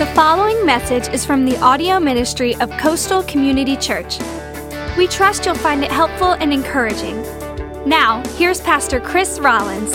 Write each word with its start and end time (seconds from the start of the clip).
The 0.00 0.06
following 0.14 0.64
message 0.64 1.12
is 1.12 1.26
from 1.26 1.44
the 1.44 1.58
audio 1.58 2.00
ministry 2.00 2.56
of 2.56 2.70
Coastal 2.78 3.22
Community 3.24 3.76
Church. 3.76 4.18
We 4.96 5.06
trust 5.06 5.44
you'll 5.44 5.54
find 5.54 5.84
it 5.84 5.92
helpful 5.92 6.32
and 6.32 6.54
encouraging. 6.54 7.20
Now, 7.86 8.22
here's 8.38 8.62
Pastor 8.62 8.98
Chris 8.98 9.38
Rollins. 9.38 9.92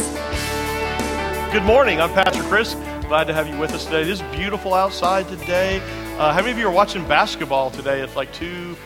Good 1.52 1.64
morning. 1.64 2.00
I'm 2.00 2.12
Pastor 2.12 2.44
Chris. 2.44 2.76
Glad 3.08 3.24
to 3.24 3.34
have 3.34 3.48
you 3.48 3.58
with 3.58 3.74
us 3.74 3.86
today. 3.86 4.02
It 4.02 4.10
is 4.10 4.22
beautiful 4.32 4.76
outside 4.76 5.28
today. 5.28 5.80
Uh, 6.20 6.32
how 6.32 6.42
many 6.42 6.52
of 6.52 6.60
you 6.60 6.68
are 6.68 6.72
watching 6.72 7.04
basketball 7.08 7.72
today? 7.72 8.02
It's 8.02 8.16
like 8.16 8.32
two, 8.32 8.78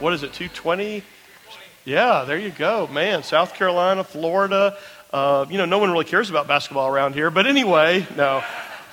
what 0.00 0.12
is 0.12 0.24
it, 0.24 0.32
220? 0.32 1.04
Yeah, 1.84 2.24
there 2.24 2.36
you 2.36 2.50
go. 2.50 2.88
Man, 2.88 3.22
South 3.22 3.54
Carolina, 3.54 4.02
Florida. 4.02 4.76
Uh, 5.12 5.46
you 5.48 5.56
know, 5.56 5.66
no 5.66 5.78
one 5.78 5.92
really 5.92 6.04
cares 6.04 6.30
about 6.30 6.48
basketball 6.48 6.88
around 6.88 7.12
here. 7.12 7.30
But 7.30 7.46
anyway, 7.46 8.04
no. 8.16 8.42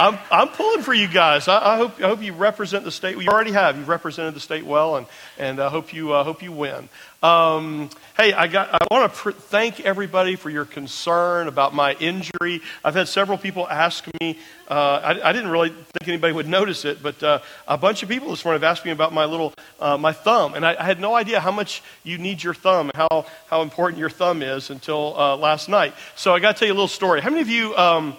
I'm, 0.02 0.18
I'm 0.32 0.48
pulling 0.48 0.82
for 0.82 0.96
you 0.96 1.08
guys. 1.08 1.48
I, 1.48 1.74
I, 1.74 1.78
hope, 1.78 2.00
I 2.00 2.08
hope 2.08 2.24
you 2.24 2.34
represent 2.34 2.84
the 2.84 2.92
state. 2.92 3.16
You 3.18 3.28
already 3.28 3.52
have. 3.52 3.78
You've 3.78 3.88
represented 3.88 4.34
the 4.34 4.40
state 4.40 4.66
well, 4.66 4.96
and, 4.96 5.06
and 5.38 5.60
I 5.60 5.70
hope 5.70 5.94
you, 5.94 6.12
uh, 6.12 6.24
hope 6.24 6.42
you 6.42 6.52
win. 6.52 6.90
Um, 7.22 7.88
hey, 8.18 8.34
I, 8.34 8.46
I 8.46 8.80
want 8.90 9.14
to 9.14 9.20
pr- 9.20 9.30
thank 9.30 9.80
everybody 9.82 10.36
for 10.36 10.50
your 10.50 10.66
concern 10.66 11.48
about 11.48 11.76
my 11.76 11.94
injury. 12.00 12.62
I've 12.84 12.96
had 12.96 13.10
several 13.10 13.38
people 13.38 13.68
ask 13.68 14.08
me. 14.20 14.40
Uh, 14.68 14.74
I, 15.04 15.30
I, 15.30 15.34
didn't 15.34 15.52
really 15.52 15.70
think 15.70 16.08
anybody 16.08 16.34
would 16.34 16.48
notice 16.48 16.84
it, 16.84 17.04
but 17.04 17.22
uh, 17.22 17.40
a 17.68 17.78
bunch 17.78 18.02
of 18.02 18.10
people 18.10 18.32
this 18.32 18.44
morning 18.44 18.60
have 18.60 18.72
asked 18.72 18.84
me 18.84 18.90
about 18.90 19.14
my 19.14 19.26
little 19.26 19.54
uh, 19.80 19.98
my 19.98 20.14
thumb, 20.14 20.56
and 20.56 20.66
I, 20.66 20.78
I, 20.80 20.84
had 20.84 21.00
no 21.00 21.14
idea 21.14 21.40
how 21.40 21.52
much 21.52 21.84
you 22.04 22.18
need 22.18 22.42
your 22.42 22.56
thumb, 22.56 22.90
how 22.96 23.28
how 23.52 23.62
important 23.62 24.00
your 24.00 24.10
thumb 24.10 24.42
is 24.42 24.72
until 24.72 25.16
uh, 25.16 25.38
last 25.38 25.70
night. 25.70 25.94
So 26.16 26.34
I 26.34 26.40
got 26.40 26.56
to 26.56 26.60
tell 26.60 26.68
you 26.70 26.74
a 26.74 26.80
little 26.80 26.88
story. 26.88 27.22
How 27.22 27.30
many 27.30 27.42
of 27.42 27.50
you? 27.50 27.76
Um, 27.78 28.18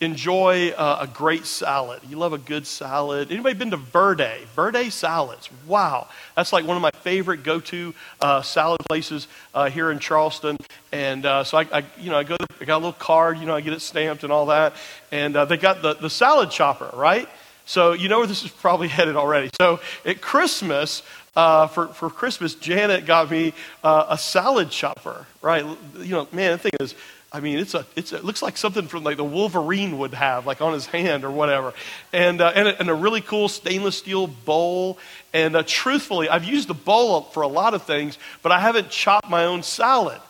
enjoy 0.00 0.70
uh, 0.70 0.98
a 1.02 1.06
great 1.06 1.44
salad. 1.44 2.00
You 2.08 2.16
love 2.16 2.32
a 2.32 2.38
good 2.38 2.66
salad. 2.66 3.30
Anybody 3.30 3.54
been 3.54 3.70
to 3.70 3.76
Verde? 3.76 4.46
Verde 4.56 4.88
salads. 4.90 5.50
Wow, 5.66 6.08
that's 6.34 6.52
like 6.52 6.66
one 6.66 6.76
of 6.76 6.82
my 6.82 6.90
favorite 7.02 7.42
go-to 7.42 7.94
uh, 8.20 8.42
salad 8.42 8.80
places 8.88 9.28
uh, 9.54 9.68
here 9.68 9.90
in 9.90 9.98
Charleston. 9.98 10.56
And 10.90 11.26
uh, 11.26 11.44
so 11.44 11.58
I, 11.58 11.66
I, 11.72 11.84
you 11.98 12.10
know, 12.10 12.18
I 12.18 12.24
go. 12.24 12.36
There, 12.36 12.46
I 12.60 12.64
got 12.64 12.76
a 12.76 12.82
little 12.82 12.92
card. 12.92 13.38
You 13.38 13.46
know, 13.46 13.54
I 13.54 13.60
get 13.60 13.72
it 13.72 13.80
stamped 13.80 14.24
and 14.24 14.32
all 14.32 14.46
that. 14.46 14.74
And 15.12 15.36
uh, 15.36 15.44
they 15.44 15.56
got 15.58 15.82
the 15.82 15.94
the 15.94 16.10
salad 16.10 16.50
chopper, 16.50 16.90
right? 16.94 17.28
So 17.66 17.92
you 17.92 18.08
know 18.08 18.18
where 18.18 18.26
this 18.26 18.42
is 18.42 18.50
probably 18.50 18.88
headed 18.98 19.16
already. 19.16 19.50
So 19.60 19.80
at 20.04 20.20
Christmas. 20.20 21.02
Uh, 21.36 21.68
for, 21.68 21.86
for 21.86 22.10
Christmas, 22.10 22.56
Janet 22.56 23.06
got 23.06 23.30
me 23.30 23.54
a 23.84 24.18
salad 24.18 24.68
chopper, 24.68 25.26
right? 25.40 25.64
You 25.96 26.10
know, 26.10 26.28
man, 26.32 26.50
the 26.50 26.58
thing 26.58 26.72
is, 26.80 26.96
I 27.32 27.38
mean, 27.38 27.58
it's 27.58 27.74
a, 27.74 27.86
it's 27.94 28.12
a, 28.12 28.16
it 28.16 28.24
looks 28.24 28.42
like 28.42 28.56
something 28.56 28.88
from 28.88 29.04
like 29.04 29.16
the 29.16 29.24
Wolverine 29.24 29.98
would 29.98 30.14
have, 30.14 30.46
like 30.46 30.60
on 30.60 30.72
his 30.72 30.86
hand 30.86 31.24
or 31.24 31.30
whatever. 31.30 31.72
And, 32.12 32.40
uh, 32.40 32.52
and, 32.54 32.66
a, 32.66 32.80
and, 32.80 32.90
a, 32.90 32.94
really 32.94 33.20
cool 33.20 33.48
stainless 33.48 33.96
steel 33.96 34.26
bowl. 34.26 34.98
And 35.32 35.54
uh, 35.54 35.62
truthfully, 35.64 36.28
I've 36.28 36.44
used 36.44 36.66
the 36.66 36.74
bowl 36.74 37.22
for 37.22 37.42
a 37.44 37.48
lot 37.48 37.72
of 37.74 37.84
things, 37.84 38.18
but 38.42 38.50
I 38.50 38.58
haven't 38.58 38.90
chopped 38.90 39.30
my 39.30 39.44
own 39.44 39.62
salad 39.62 40.20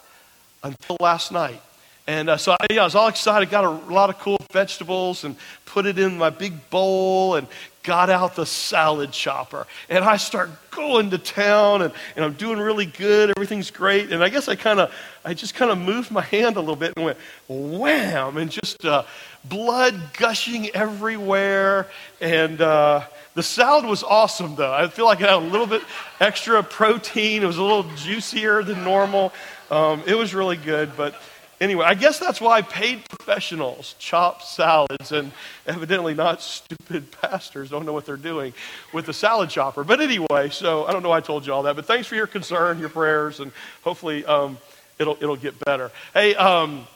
until 0.63 0.99
last 1.01 1.33
night. 1.33 1.63
And 2.07 2.29
uh, 2.29 2.37
so 2.37 2.53
I, 2.53 2.67
yeah, 2.71 2.83
I 2.83 2.85
was 2.85 2.95
all 2.95 3.09
excited, 3.09 3.51
got 3.51 3.65
a 3.65 3.71
lot 3.71 4.11
of 4.11 4.19
cool 4.19 4.41
vegetables 4.53 5.25
and 5.25 5.37
put 5.65 5.87
it 5.87 5.99
in 5.99 6.19
my 6.19 6.29
big 6.29 6.69
bowl 6.69 7.37
and 7.37 7.47
got 7.83 8.11
out 8.11 8.37
the 8.37 8.47
salad 8.47 9.13
chopper. 9.13 9.67
And 9.89 10.05
I 10.05 10.17
start 10.17 10.51
going 10.71 11.11
to 11.11 11.19
town 11.19 11.83
and, 11.83 11.93
and 12.17 12.25
I'm 12.25 12.35
doing 12.35 12.59
really 12.59 12.87
good. 12.87 13.33
Everything's 13.37 13.71
great. 13.71 14.13
And 14.13 14.23
I 14.23 14.29
guess 14.29 14.49
I 14.49 14.55
kind 14.55 14.81
of, 14.81 14.93
I 15.25 15.35
just 15.35 15.55
kind 15.55 15.71
of 15.71 15.79
moved 15.79 16.11
my 16.11 16.23
hand 16.23 16.57
a 16.57 16.61
little 16.61 16.77
bit 16.77 16.93
and 16.97 17.05
went 17.05 17.19
wham 17.49 18.37
and 18.37 18.51
just 18.51 18.85
uh, 18.85 19.05
blood 19.45 19.99
gushing 20.15 20.71
everywhere. 20.71 21.87
And 22.21 22.61
uh, 22.61 23.05
the 23.35 23.43
salad 23.43 23.87
was 23.87 24.03
awesome 24.03 24.57
though. 24.57 24.73
I 24.73 24.89
feel 24.89 25.07
like 25.07 25.23
I 25.23 25.33
had 25.33 25.43
a 25.43 25.47
little 25.47 25.67
bit 25.67 25.83
extra 26.21 26.63
protein. 26.63 27.43
It 27.43 27.47
was 27.47 27.59
a 27.59 27.63
little 27.63 27.85
juicier 27.97 28.63
than 28.63 28.85
normal. 28.85 29.33
Um, 29.71 30.03
it 30.07 30.15
was 30.15 30.35
really 30.35 30.57
good, 30.57 30.97
but 30.97 31.15
Anyway, 31.61 31.85
I 31.85 31.93
guess 31.93 32.19
that's 32.19 32.41
why 32.41 32.63
paid 32.63 33.07
professionals 33.11 33.95
chop 33.99 34.41
salads 34.43 35.13
and 35.13 35.31
evidently 35.67 36.15
not 36.15 36.41
stupid 36.41 37.11
pastors 37.21 37.69
don't 37.69 37.85
know 37.85 37.93
what 37.93 38.07
they're 38.07 38.17
doing 38.17 38.55
with 38.95 39.05
the 39.05 39.13
salad 39.13 39.51
chopper. 39.51 39.85
But 39.85 40.01
anyway, 40.01 40.49
so 40.51 40.87
I 40.87 40.93
don't 40.93 41.03
know 41.03 41.11
why 41.11 41.19
I 41.19 41.21
told 41.21 41.47
you 41.47 41.53
all 41.53 41.65
that, 41.65 41.77
but 41.77 41.85
thanks 41.85 42.07
for 42.07 42.15
your 42.15 42.27
concern, 42.27 42.79
your 42.79 42.89
prayers, 42.89 43.41
and 43.41 43.53
hopefully 43.83 44.25
um, 44.25 44.57
it'll, 44.99 45.19
it'll 45.21 45.37
get 45.37 45.59
better. 45.61 45.91
Hey, 46.15 46.35
um, 46.35 46.87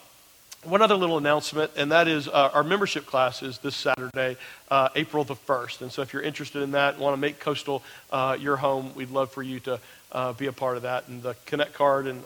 one 0.63 0.81
other 0.81 0.95
little 0.95 1.19
announcement, 1.19 1.73
and 1.77 1.93
that 1.93 2.09
is 2.09 2.27
uh, 2.27 2.51
our 2.55 2.65
membership 2.65 3.05
class 3.05 3.43
is 3.43 3.59
this 3.59 3.77
Saturday, 3.77 4.39
uh, 4.71 4.89
April 4.95 5.25
the 5.25 5.35
1st. 5.35 5.83
And 5.83 5.93
so 5.93 6.01
if 6.01 6.15
you're 6.15 6.23
interested 6.23 6.63
in 6.63 6.71
that, 6.71 6.99
want 6.99 7.13
to 7.13 7.19
make 7.19 7.39
Coastal 7.39 7.83
uh, 8.11 8.39
your 8.41 8.57
home, 8.57 8.95
we'd 8.95 9.11
love 9.11 9.31
for 9.31 9.43
you 9.43 9.61
to 9.61 9.79
uh, 10.13 10.33
be 10.33 10.47
a 10.47 10.53
part 10.53 10.79
of 10.79 10.85
that. 10.85 11.07
And 11.09 11.23
the 11.23 11.37
Connect 11.45 11.75
card 11.75 12.07
and 12.07 12.25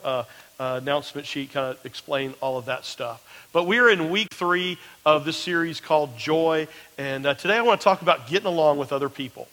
uh, 0.59 0.63
uh, 0.63 0.77
announcement 0.83 1.27
sheet 1.27 1.53
kind 1.53 1.77
of 1.77 1.87
explain 1.87 2.35
all 2.41 2.59
of 2.59 2.67
that 2.67 2.85
stuff. 2.85 3.49
But 3.53 3.65
we're 3.65 3.91
in 3.91 4.11
week 4.11 4.33
three 4.33 4.79
of 5.05 5.25
this 5.25 5.37
series 5.37 5.81
called 5.81 6.17
Joy. 6.17 6.69
And 6.97 7.25
today 7.25 7.57
I 7.57 7.63
want 7.63 7.81
to 7.81 7.85
talk 7.85 8.03
about 8.03 8.29
getting 8.29 8.47
along 8.47 8.79
with 8.79 8.93
other 8.93 9.09
people. 9.09 9.49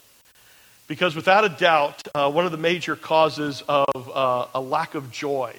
Because 0.88 1.16
without 1.16 1.44
a 1.46 1.50
doubt, 1.50 2.08
one 2.14 2.46
of 2.46 2.52
the 2.52 2.58
major 2.58 2.96
causes 2.96 3.64
of 3.68 4.50
a 4.54 4.60
lack 4.60 4.96
of 4.96 5.12
joy 5.12 5.56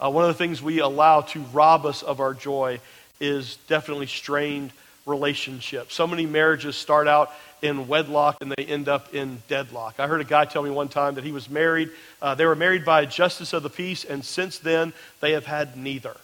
uh, 0.00 0.10
one 0.10 0.24
of 0.24 0.28
the 0.28 0.34
things 0.34 0.62
we 0.62 0.78
allow 0.78 1.22
to 1.22 1.40
rob 1.52 1.84
us 1.84 2.02
of 2.02 2.20
our 2.20 2.32
joy 2.32 2.80
is 3.20 3.56
definitely 3.66 4.06
strained 4.06 4.70
relationships. 5.06 5.94
So 5.94 6.06
many 6.06 6.24
marriages 6.24 6.76
start 6.76 7.08
out 7.08 7.32
in 7.62 7.88
wedlock 7.88 8.38
and 8.40 8.52
they 8.52 8.64
end 8.64 8.88
up 8.88 9.14
in 9.14 9.42
deadlock. 9.48 9.98
I 9.98 10.06
heard 10.06 10.20
a 10.20 10.24
guy 10.24 10.44
tell 10.44 10.62
me 10.62 10.70
one 10.70 10.88
time 10.88 11.14
that 11.14 11.24
he 11.24 11.32
was 11.32 11.48
married. 11.50 11.90
Uh, 12.22 12.34
they 12.34 12.46
were 12.46 12.56
married 12.56 12.84
by 12.84 13.02
a 13.02 13.06
justice 13.06 13.52
of 13.52 13.62
the 13.62 13.70
peace, 13.70 14.04
and 14.04 14.24
since 14.24 14.58
then 14.58 14.92
they 15.20 15.32
have 15.32 15.46
had 15.46 15.76
neither 15.76 16.16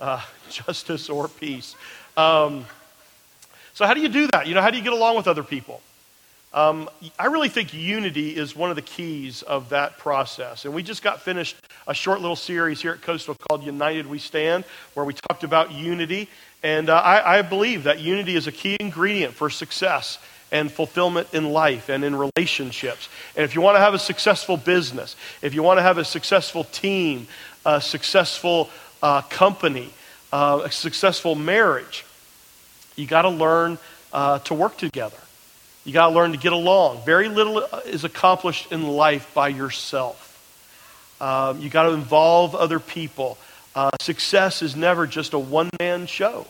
uh, 0.00 0.22
justice 0.50 1.08
or 1.08 1.28
peace. 1.28 1.74
Um, 2.16 2.66
so, 3.74 3.86
how 3.86 3.94
do 3.94 4.00
you 4.00 4.08
do 4.08 4.28
that? 4.32 4.46
You 4.46 4.54
know, 4.54 4.62
how 4.62 4.70
do 4.70 4.76
you 4.76 4.82
get 4.82 4.92
along 4.92 5.16
with 5.16 5.28
other 5.28 5.44
people? 5.44 5.80
Um, 6.52 6.90
I 7.16 7.26
really 7.26 7.48
think 7.48 7.72
unity 7.72 8.34
is 8.36 8.56
one 8.56 8.70
of 8.70 8.76
the 8.76 8.82
keys 8.82 9.42
of 9.42 9.68
that 9.68 9.98
process. 9.98 10.64
And 10.64 10.74
we 10.74 10.82
just 10.82 11.00
got 11.00 11.22
finished 11.22 11.56
a 11.86 11.94
short 11.94 12.20
little 12.20 12.34
series 12.34 12.82
here 12.82 12.90
at 12.90 13.02
Coastal 13.02 13.36
called 13.48 13.62
United 13.62 14.06
We 14.06 14.18
Stand, 14.18 14.64
where 14.94 15.06
we 15.06 15.14
talked 15.14 15.44
about 15.44 15.70
unity. 15.70 16.28
And 16.64 16.90
uh, 16.90 16.96
I, 16.96 17.38
I 17.38 17.42
believe 17.42 17.84
that 17.84 18.00
unity 18.00 18.34
is 18.34 18.48
a 18.48 18.52
key 18.52 18.76
ingredient 18.80 19.32
for 19.32 19.48
success 19.48 20.18
and 20.52 20.70
fulfillment 20.70 21.28
in 21.32 21.50
life 21.50 21.88
and 21.88 22.04
in 22.04 22.16
relationships. 22.16 23.08
And 23.36 23.44
if 23.44 23.54
you 23.54 23.60
want 23.60 23.76
to 23.76 23.80
have 23.80 23.94
a 23.94 23.98
successful 23.98 24.56
business, 24.56 25.16
if 25.42 25.54
you 25.54 25.62
want 25.62 25.78
to 25.78 25.82
have 25.82 25.98
a 25.98 26.04
successful 26.04 26.64
team, 26.64 27.26
a 27.64 27.80
successful 27.80 28.68
uh, 29.02 29.22
company, 29.22 29.90
uh, 30.32 30.62
a 30.64 30.70
successful 30.70 31.34
marriage, 31.34 32.04
you 32.96 33.06
got 33.06 33.22
to 33.22 33.30
learn 33.30 33.78
uh, 34.12 34.38
to 34.40 34.54
work 34.54 34.76
together. 34.76 35.16
You 35.84 35.92
got 35.92 36.08
to 36.08 36.14
learn 36.14 36.32
to 36.32 36.38
get 36.38 36.52
along. 36.52 37.04
Very 37.04 37.28
little 37.28 37.60
is 37.86 38.04
accomplished 38.04 38.70
in 38.70 38.86
life 38.86 39.32
by 39.34 39.48
yourself. 39.48 40.26
Um, 41.20 41.60
you 41.60 41.70
got 41.70 41.84
to 41.84 41.92
involve 41.92 42.54
other 42.54 42.80
people. 42.80 43.38
Uh, 43.74 43.90
success 44.00 44.62
is 44.62 44.74
never 44.74 45.06
just 45.06 45.32
a 45.32 45.38
one 45.38 45.70
man 45.78 46.06
show. 46.06 46.46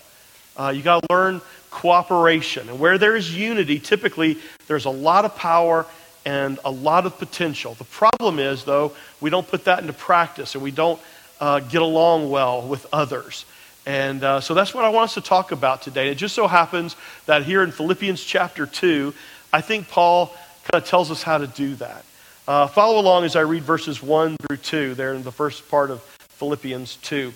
Uh, 0.60 0.69
you 0.69 0.82
got 0.82 1.00
to 1.00 1.06
learn 1.10 1.41
cooperation. 1.71 2.69
And 2.69 2.78
where 2.78 2.98
there 2.98 3.16
is 3.16 3.34
unity, 3.34 3.78
typically 3.78 4.37
there's 4.66 4.84
a 4.84 4.91
lot 4.91 5.25
of 5.25 5.34
power 5.34 5.87
and 6.26 6.59
a 6.66 6.71
lot 6.71 7.06
of 7.06 7.19
potential. 7.19 7.72
The 7.72 7.84
problem 7.84 8.38
is, 8.38 8.65
though, 8.65 8.93
we 9.22 9.31
don't 9.31 9.48
put 9.48 9.65
that 9.65 9.78
into 9.78 9.94
practice 9.94 10.54
and 10.54 10.62
we 10.62 10.71
don't 10.71 11.00
uh, 11.41 11.60
get 11.60 11.81
along 11.81 12.28
well 12.28 12.60
with 12.60 12.87
others. 12.93 13.47
And 13.87 14.22
uh, 14.22 14.43
so 14.43 14.53
that's 14.53 14.75
what 14.75 14.84
I 14.84 14.91
want 14.91 15.04
us 15.04 15.15
to 15.15 15.22
talk 15.22 15.50
about 15.50 15.81
today. 15.81 16.10
It 16.10 16.16
just 16.16 16.34
so 16.34 16.47
happens 16.47 16.94
that 17.25 17.44
here 17.44 17.62
in 17.62 17.71
Philippians 17.71 18.22
chapter 18.22 18.66
2, 18.66 19.15
I 19.54 19.63
think 19.63 19.89
Paul 19.89 20.27
kind 20.71 20.83
of 20.83 20.86
tells 20.86 21.10
us 21.10 21.22
how 21.22 21.39
to 21.39 21.47
do 21.47 21.74
that. 21.77 22.04
Uh, 22.47 22.66
follow 22.66 23.01
along 23.01 23.24
as 23.24 23.34
I 23.34 23.41
read 23.41 23.63
verses 23.63 24.03
1 24.03 24.36
through 24.36 24.59
2 24.59 24.95
there 24.95 25.15
in 25.15 25.22
the 25.22 25.33
first 25.33 25.71
part 25.71 25.91
of 25.91 26.03
Philippians 26.03 26.97
2. 26.97 27.33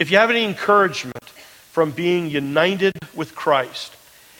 If 0.00 0.10
you 0.10 0.16
have 0.16 0.30
any 0.30 0.42
encouragement 0.42 1.22
from 1.72 1.90
being 1.90 2.30
united 2.30 2.92
with 3.14 3.34
Christ, 3.34 3.96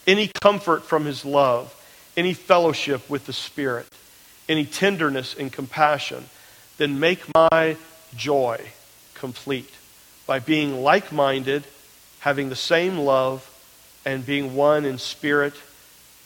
any 0.07 0.31
comfort 0.41 0.85
from 0.85 1.05
his 1.05 1.25
love, 1.25 1.75
any 2.17 2.35
fellowship 2.35 3.09
with 3.09 3.27
the 3.27 3.33
Spirit, 3.33 3.87
any 4.49 4.67
tenderness 4.67 5.35
and 5.35 5.53
compassion, 5.53 6.27
then 6.77 7.01
make 7.01 7.23
my 7.35 7.77
joy 8.15 8.61
complete 9.15 9.73
by 10.27 10.39
being 10.39 10.83
like 10.83 11.11
minded, 11.11 11.65
having 12.21 12.49
the 12.49 12.57
same 12.57 12.99
love, 12.99 13.49
and 14.05 14.27
being 14.27 14.55
one 14.55 14.85
in 14.85 14.99
spirit 14.99 15.55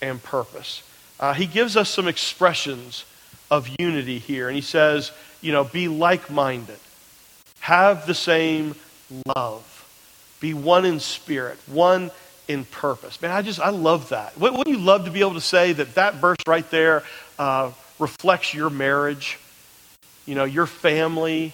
and 0.03 0.23
purpose. 0.23 0.83
Uh, 1.21 1.35
he 1.35 1.47
gives 1.47 1.77
us 1.77 1.89
some 1.89 2.09
expressions 2.09 3.05
of 3.51 3.69
unity 3.79 4.19
here. 4.19 4.49
And 4.49 4.57
he 4.57 4.63
says, 4.63 5.13
you 5.41 5.53
know, 5.53 5.65
be 5.65 5.89
like 5.89 6.31
minded, 6.31 6.79
have 7.61 8.07
the 8.07 8.15
same 8.15 8.75
love, 9.37 9.76
be 10.47 10.55
one 10.55 10.85
in 10.85 11.01
spirit, 11.01 11.59
one 11.67 12.11
in 12.47 12.65
purpose. 12.65 13.21
Man, 13.21 13.33
I 13.33 13.43
just, 13.43 13.59
I 13.59 13.71
love 13.71 14.11
that. 14.11 14.39
Wouldn't 14.39 14.69
you 14.69 14.79
love 14.79 15.07
to 15.07 15.11
be 15.11 15.21
able 15.21 15.35
to 15.35 15.41
say 15.41 15.73
that 15.73 15.97
that 15.97 16.15
verse 16.15 16.39
right 16.47 16.69
there 16.71 17.03
uh, 17.37 17.73
reflects 17.99 18.55
your 18.55 18.71
marriage, 18.71 19.41
you 20.25 20.37
know, 20.37 20.45
your 20.45 20.67
family, 20.67 21.53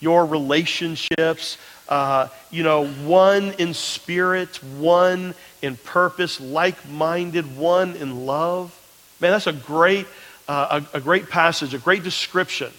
your 0.00 0.24
relationships, 0.24 1.58
uh, 1.90 2.28
you 2.50 2.62
know, 2.62 2.86
one 2.86 3.52
in 3.58 3.74
spirit, 3.74 4.62
one 4.78 5.34
in 5.60 5.76
purpose, 5.76 6.40
like 6.40 6.88
minded, 6.88 7.58
one 7.58 7.94
in 7.96 8.24
love. 8.24 8.74
Man, 9.20 9.32
that's 9.32 9.46
a 9.46 9.52
great, 9.52 10.06
uh, 10.48 10.80
a, 10.94 10.96
a 10.96 11.00
great 11.00 11.28
passage, 11.28 11.74
a 11.74 11.78
great 11.78 12.04
description 12.04 12.72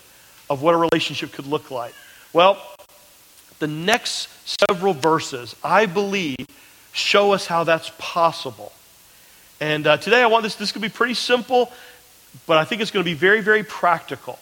of 0.49 0.63
what 0.63 0.73
a 0.73 0.77
relationship 0.77 1.33
could 1.33 1.45
look 1.45 1.69
like. 1.69 1.93
Well, 2.33 2.57
the 3.59 3.67
next 3.67 4.29
several 4.67 4.93
verses, 4.93 5.55
I 5.63 5.85
believe, 5.85 6.47
show 6.91 7.33
us 7.33 7.45
how 7.45 7.63
that's 7.63 7.91
possible. 7.97 8.71
And 9.61 9.85
uh, 9.85 9.97
today 9.97 10.21
I 10.21 10.27
want 10.27 10.43
this, 10.43 10.55
this 10.55 10.71
could 10.71 10.81
be 10.81 10.89
pretty 10.89 11.13
simple, 11.13 11.71
but 12.47 12.57
I 12.57 12.63
think 12.63 12.81
it's 12.81 12.91
going 12.91 13.03
to 13.03 13.09
be 13.09 13.15
very, 13.15 13.41
very 13.41 13.63
practical 13.63 14.39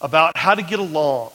about 0.00 0.36
how 0.36 0.54
to 0.54 0.62
get 0.62 0.78
along, 0.78 1.32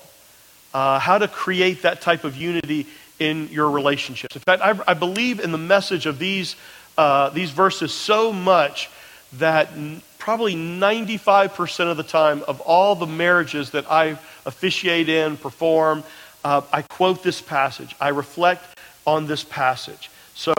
uh, 0.74 1.00
how 1.00 1.18
to 1.18 1.28
create 1.28 1.82
that 1.84 2.02
type 2.02 2.24
of 2.24 2.36
unity 2.38 2.88
in 3.20 3.50
your 3.50 3.70
relationships. 3.70 4.36
In 4.36 4.42
fact, 4.42 4.62
I, 4.62 4.80
I 4.88 4.94
believe 4.94 5.40
in 5.40 5.52
the 5.52 5.58
message 5.58 6.06
of 6.06 6.20
these, 6.20 6.56
uh, 6.98 7.30
these 7.30 7.52
verses 7.52 7.92
so 7.92 8.32
much 8.32 8.90
that 9.34 9.72
n- 9.74 10.02
probably 10.18 10.56
95% 10.56 11.92
of 11.92 11.98
the 11.98 12.04
time 12.04 12.44
of 12.48 12.62
all 12.62 12.96
the 12.96 13.08
marriages 13.08 13.72
that 13.72 13.90
I 13.92 14.18
officiate 14.46 15.10
in, 15.10 15.38
perform, 15.38 16.04
uh, 16.48 16.62
I 16.72 16.82
quote 16.82 17.24
this 17.24 17.42
passage. 17.42 17.94
I 18.00 18.10
reflect 18.10 18.64
on 19.06 19.28
this 19.28 19.44
passage. 19.44 20.10
So 20.34 20.54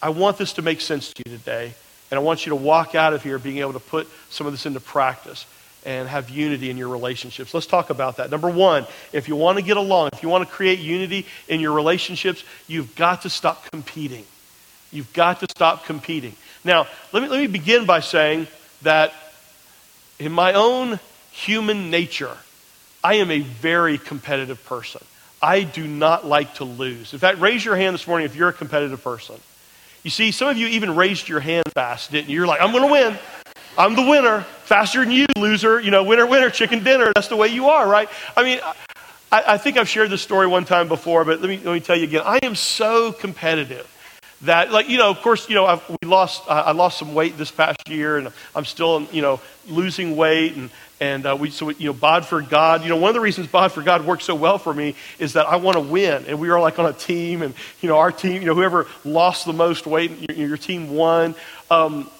I 0.00 0.10
want 0.10 0.38
this 0.38 0.52
to 0.52 0.62
make 0.62 0.80
sense 0.80 1.12
to 1.12 1.22
you 1.26 1.36
today, 1.36 1.74
and 2.10 2.20
I 2.20 2.22
want 2.22 2.46
you 2.46 2.50
to 2.50 2.56
walk 2.56 2.94
out 2.94 3.12
of 3.12 3.24
here 3.24 3.36
being 3.36 3.58
able 3.58 3.72
to 3.72 3.80
put 3.80 4.08
some 4.30 4.46
of 4.46 4.52
this 4.52 4.66
into 4.66 4.78
practice 4.78 5.44
and 5.84 6.08
have 6.08 6.30
unity 6.30 6.70
in 6.70 6.76
your 6.76 6.88
relationships. 6.88 7.52
Let's 7.52 7.66
talk 7.66 7.90
about 7.90 8.18
that. 8.18 8.30
Number 8.30 8.48
one, 8.48 8.86
if 9.12 9.26
you 9.26 9.34
want 9.34 9.58
to 9.58 9.64
get 9.64 9.76
along, 9.76 10.10
if 10.12 10.22
you 10.22 10.28
want 10.28 10.48
to 10.48 10.54
create 10.54 10.78
unity 10.78 11.26
in 11.48 11.58
your 11.58 11.72
relationships, 11.72 12.44
you've 12.68 12.94
got 12.94 13.22
to 13.22 13.28
stop 13.28 13.68
competing. 13.72 14.24
You've 14.92 15.12
got 15.12 15.40
to 15.40 15.46
stop 15.50 15.86
competing. 15.86 16.36
Now, 16.62 16.86
let 17.12 17.24
me, 17.24 17.28
let 17.28 17.40
me 17.40 17.48
begin 17.48 17.84
by 17.84 17.98
saying 17.98 18.46
that 18.82 19.12
in 20.20 20.30
my 20.30 20.52
own 20.52 21.00
human 21.32 21.90
nature, 21.90 22.36
I 23.02 23.14
am 23.14 23.32
a 23.32 23.40
very 23.40 23.98
competitive 23.98 24.64
person. 24.64 25.02
I 25.42 25.62
do 25.62 25.86
not 25.86 26.26
like 26.26 26.54
to 26.54 26.64
lose. 26.64 27.12
In 27.12 27.18
fact, 27.18 27.40
raise 27.40 27.64
your 27.64 27.76
hand 27.76 27.94
this 27.94 28.06
morning 28.06 28.24
if 28.24 28.34
you're 28.34 28.48
a 28.48 28.54
competitive 28.54 29.02
person. 29.02 29.36
You 30.02 30.10
see, 30.10 30.30
some 30.30 30.48
of 30.48 30.56
you 30.56 30.66
even 30.68 30.96
raised 30.96 31.28
your 31.28 31.40
hand 31.40 31.64
fast, 31.74 32.12
didn't 32.12 32.28
you? 32.28 32.36
You're 32.36 32.46
like, 32.46 32.60
I'm 32.60 32.72
going 32.72 32.86
to 32.86 32.92
win. 32.92 33.18
I'm 33.76 33.94
the 33.94 34.02
winner. 34.02 34.42
Faster 34.64 35.00
than 35.04 35.10
you, 35.10 35.26
loser. 35.36 35.80
You 35.80 35.90
know, 35.90 36.04
winner, 36.04 36.26
winner, 36.26 36.48
chicken 36.48 36.82
dinner. 36.82 37.12
That's 37.14 37.28
the 37.28 37.36
way 37.36 37.48
you 37.48 37.68
are, 37.68 37.88
right? 37.88 38.08
I 38.36 38.42
mean, 38.42 38.60
I, 39.30 39.54
I 39.54 39.58
think 39.58 39.76
I've 39.76 39.88
shared 39.88 40.10
this 40.10 40.22
story 40.22 40.46
one 40.46 40.64
time 40.64 40.88
before, 40.88 41.24
but 41.24 41.40
let 41.40 41.48
me, 41.48 41.56
let 41.58 41.72
me 41.72 41.80
tell 41.80 41.96
you 41.96 42.04
again. 42.04 42.22
I 42.24 42.38
am 42.42 42.54
so 42.54 43.12
competitive 43.12 43.92
that 44.42 44.70
like 44.70 44.88
you 44.88 44.98
know 44.98 45.08
of 45.10 45.20
course 45.22 45.48
you 45.48 45.54
know 45.54 45.64
I've, 45.64 45.88
we 45.88 46.06
lost 46.06 46.42
uh, 46.46 46.64
i 46.66 46.72
lost 46.72 46.98
some 46.98 47.14
weight 47.14 47.38
this 47.38 47.50
past 47.50 47.88
year 47.88 48.18
and 48.18 48.28
i'm 48.54 48.66
still 48.66 49.06
you 49.10 49.22
know 49.22 49.40
losing 49.66 50.14
weight 50.14 50.56
and 50.56 50.70
and 51.00 51.26
uh, 51.26 51.36
we, 51.38 51.50
so, 51.50 51.68
you 51.70 51.86
know, 51.86 51.92
Bod 51.92 52.24
for 52.24 52.40
God, 52.40 52.82
you 52.82 52.88
know, 52.88 52.96
one 52.96 53.10
of 53.10 53.14
the 53.14 53.20
reasons 53.20 53.46
Bod 53.48 53.72
for 53.72 53.82
God 53.82 54.06
works 54.06 54.24
so 54.24 54.34
well 54.34 54.58
for 54.58 54.72
me 54.72 54.94
is 55.18 55.34
that 55.34 55.46
I 55.46 55.56
want 55.56 55.76
to 55.76 55.80
win. 55.80 56.24
And 56.26 56.40
we 56.40 56.48
are 56.48 56.58
like 56.58 56.78
on 56.78 56.86
a 56.86 56.92
team, 56.92 57.42
and, 57.42 57.54
you 57.80 57.88
know, 57.88 57.98
our 57.98 58.10
team, 58.10 58.40
you 58.40 58.46
know, 58.46 58.54
whoever 58.54 58.86
lost 59.04 59.44
the 59.44 59.52
most 59.52 59.86
weight, 59.86 60.10
your, 60.36 60.48
your 60.48 60.56
team 60.56 60.90
won. 60.90 61.34
Um, 61.70 62.10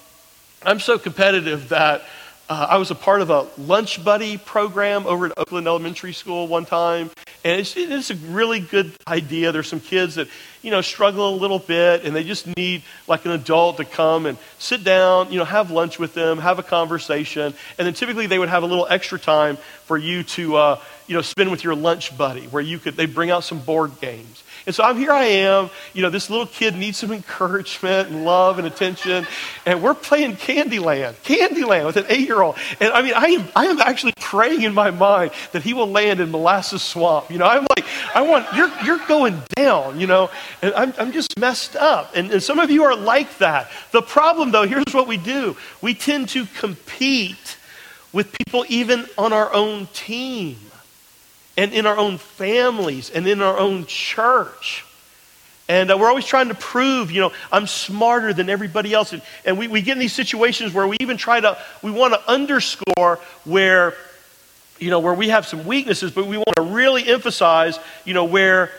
I'm 0.63 0.79
so 0.79 0.99
competitive 0.99 1.69
that 1.69 2.03
uh, 2.49 2.67
I 2.69 2.77
was 2.77 2.91
a 2.91 2.95
part 2.95 3.21
of 3.21 3.29
a 3.29 3.47
lunch 3.57 4.03
buddy 4.03 4.37
program 4.37 5.05
over 5.05 5.25
at 5.25 5.33
Oakland 5.37 5.67
Elementary 5.67 6.13
School 6.13 6.47
one 6.47 6.65
time. 6.65 7.11
And 7.43 7.59
it's, 7.59 7.75
it's 7.75 8.09
a 8.09 8.15
really 8.15 8.59
good 8.59 8.93
idea. 9.07 9.51
There's 9.51 9.67
some 9.67 9.79
kids 9.79 10.15
that, 10.15 10.27
you 10.61 10.71
know, 10.71 10.81
struggle 10.81 11.33
a 11.33 11.37
little 11.37 11.59
bit 11.59 12.05
and 12.05 12.15
they 12.15 12.23
just 12.23 12.47
need 12.57 12.83
like 13.07 13.25
an 13.25 13.31
adult 13.31 13.77
to 13.77 13.85
come 13.85 14.25
and 14.25 14.37
sit 14.59 14.83
down, 14.83 15.31
you 15.31 15.39
know, 15.39 15.45
have 15.45 15.71
lunch 15.71 15.99
with 15.99 16.13
them, 16.13 16.39
have 16.39 16.57
a 16.57 16.63
conversation. 16.63 17.53
And 17.77 17.85
then 17.85 17.93
typically 17.93 18.27
they 18.27 18.39
would 18.39 18.49
have 18.49 18.63
a 18.63 18.65
little 18.65 18.87
extra 18.89 19.19
time 19.19 19.57
for 19.85 19.97
you 19.97 20.23
to, 20.23 20.55
uh, 20.55 20.79
you 21.07 21.15
know, 21.15 21.21
spend 21.21 21.51
with 21.51 21.63
your 21.63 21.75
lunch 21.75 22.17
buddy 22.17 22.47
where 22.47 22.63
you 22.63 22.79
could, 22.79 22.95
they 22.95 23.05
bring 23.05 23.29
out 23.29 23.43
some 23.43 23.59
board 23.59 23.99
games. 23.99 24.43
And 24.67 24.75
so 24.75 24.83
I'm 24.83 24.97
here 24.97 25.13
I 25.13 25.23
am, 25.23 25.69
you 25.93 26.01
know, 26.01 26.09
this 26.09 26.29
little 26.29 26.45
kid 26.45 26.75
needs 26.75 26.97
some 26.97 27.13
encouragement 27.13 28.09
and 28.09 28.25
love 28.25 28.59
and 28.59 28.67
attention. 28.67 29.25
And 29.65 29.81
we're 29.81 29.93
playing 29.93 30.35
Candyland, 30.35 31.13
Candyland 31.23 31.85
with 31.85 31.95
an 31.95 32.05
eight 32.09 32.27
year 32.27 32.41
old. 32.41 32.57
And 32.81 32.91
I 32.91 33.01
mean, 33.01 33.13
I 33.15 33.27
am, 33.27 33.47
I 33.55 33.65
am 33.67 33.79
actually 33.79 34.11
praying 34.19 34.63
in 34.63 34.73
my 34.73 34.91
mind 34.91 35.31
that 35.53 35.63
he 35.63 35.73
will 35.73 35.89
land 35.89 36.19
in 36.19 36.31
Molasses 36.31 36.81
Swamp. 36.81 37.31
You 37.31 37.37
know, 37.37 37.45
I'm 37.45 37.65
like, 37.77 37.85
I 38.13 38.21
want, 38.23 38.45
you're, 38.57 38.69
you're 38.83 39.07
going 39.07 39.41
down, 39.55 40.01
you 40.01 40.07
know, 40.07 40.29
and 40.61 40.73
I'm, 40.73 40.93
I'm 40.99 41.11
just 41.13 41.39
messed 41.39 41.77
up. 41.77 42.11
And, 42.13 42.29
and 42.29 42.43
some 42.43 42.59
of 42.59 42.69
you 42.69 42.83
are 42.83 42.95
like 42.95 43.37
that. 43.37 43.71
The 43.93 44.01
problem, 44.01 44.51
though, 44.51 44.67
here's 44.67 44.93
what 44.93 45.07
we 45.07 45.15
do 45.15 45.55
we 45.81 45.93
tend 45.93 46.27
to 46.29 46.45
compete 46.45 47.55
with 48.11 48.35
people 48.45 48.65
even 48.67 49.05
on 49.17 49.31
our 49.31 49.53
own 49.53 49.87
team 49.93 50.57
and 51.57 51.73
in 51.73 51.85
our 51.85 51.97
own 51.97 52.17
families 52.17 53.09
and 53.09 53.27
in 53.27 53.41
our 53.41 53.57
own 53.57 53.85
church. 53.87 54.85
And 55.69 55.91
uh, 55.91 55.97
we're 55.97 56.07
always 56.07 56.25
trying 56.25 56.47
to 56.47 56.55
prove, 56.55 57.11
you 57.11 57.19
know, 57.19 57.33
I'm 57.51 57.67
smarter 57.67 58.31
than 58.31 58.49
everybody 58.49 58.93
else. 58.93 59.11
And, 59.11 59.21
and 59.43 59.57
we, 59.57 59.67
we 59.67 59.81
get 59.81 59.93
in 59.93 59.99
these 59.99 60.13
situations 60.13 60.73
where 60.73 60.87
we 60.87 60.95
even 61.01 61.17
try 61.17 61.41
to, 61.41 61.57
we 61.81 61.91
want 61.91 62.13
to 62.13 62.29
underscore 62.29 63.19
where, 63.43 63.93
you 64.79 64.89
know, 64.89 64.99
where 64.99 65.13
we 65.13 65.29
have 65.29 65.45
some 65.45 65.65
weaknesses, 65.65 66.11
but 66.11 66.27
we 66.27 66.37
want 66.37 66.55
to 66.55 66.61
really 66.61 67.05
emphasize, 67.05 67.79
you 68.05 68.13
know, 68.13 68.23
where 68.23 68.71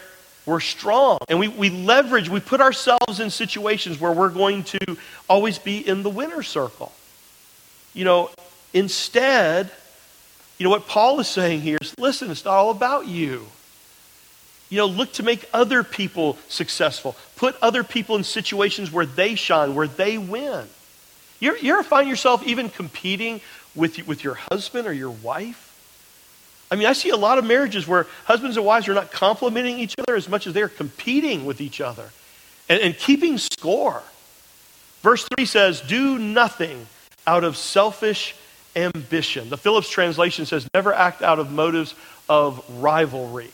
we're 0.47 0.61
strong. 0.61 1.19
And 1.29 1.39
we, 1.39 1.49
we 1.49 1.69
leverage, 1.69 2.31
we 2.31 2.41
put 2.41 2.63
ourselves 2.63 3.21
in 3.21 3.29
situations 3.29 4.01
where 4.01 4.13
we're 4.13 4.31
going 4.31 4.63
to 4.65 4.97
always 5.29 5.59
be 5.59 5.87
in 5.87 6.03
the 6.03 6.11
winner 6.11 6.43
circle. 6.43 6.93
You 7.93 8.07
know, 8.07 8.31
instead, 8.73 9.71
you 10.59 10.65
know, 10.65 10.71
what 10.71 10.87
Paul 10.87 11.21
is 11.21 11.29
saying 11.29 11.61
here 11.61 11.79
is 11.81 11.95
listen, 11.99 12.31
it's 12.31 12.45
not 12.45 12.55
all 12.55 12.71
about 12.71 13.07
you. 13.07 13.47
You 14.71 14.79
know, 14.79 14.87
look 14.87 15.13
to 15.15 15.23
make 15.23 15.49
other 15.55 15.83
people 15.83 16.37
successful. 16.49 17.17
Put 17.37 17.57
other 17.63 17.83
people 17.83 18.17
in 18.17 18.25
situations 18.25 18.93
where 18.93 19.07
they 19.07 19.35
shine, 19.35 19.75
where 19.75 19.87
they 19.87 20.19
win. 20.19 20.67
You 21.41 21.55
ever, 21.71 21.83
find 21.83 22.09
yourself 22.09 22.45
even 22.45 22.69
competing 22.69 23.41
with, 23.75 24.07
with 24.07 24.25
your 24.25 24.35
husband 24.35 24.87
or 24.89 24.93
your 24.93 25.11
wife? 25.11 25.65
I 26.71 26.77
mean, 26.77 26.87
I 26.87 26.93
see 26.93 27.11
a 27.11 27.17
lot 27.17 27.39
of 27.39 27.47
marriages 27.47 27.87
where 27.87 28.07
husbands 28.25 28.57
and 28.57 28.67
wives 28.67 28.89
are 28.89 28.95
not 28.95 29.11
complimenting 29.11 29.79
each 29.79 29.95
other 29.99 30.17
as 30.17 30.29
much 30.29 30.47
as 30.47 30.53
they're 30.53 30.69
competing 30.69 31.47
with 31.47 31.61
each 31.61 31.81
other 31.81 32.11
and, 32.69 32.81
and 32.83 32.99
keeping 32.99 33.39
score. 33.39 34.03
Verse 35.03 35.27
3 35.37 35.47
says, 35.47 35.81
Do 35.81 36.19
nothing 36.19 36.87
out 37.27 37.45
of 37.45 37.57
selfish 37.57 38.35
ambition. 38.79 39.51
The 39.51 39.57
Phillips 39.57 39.89
translation 39.89 40.47
says, 40.47 40.69
never 40.75 40.93
act 40.93 41.23
out 41.23 41.39
of 41.39 41.51
motives 41.51 41.95
of 42.29 42.65
rivalry. 42.81 43.51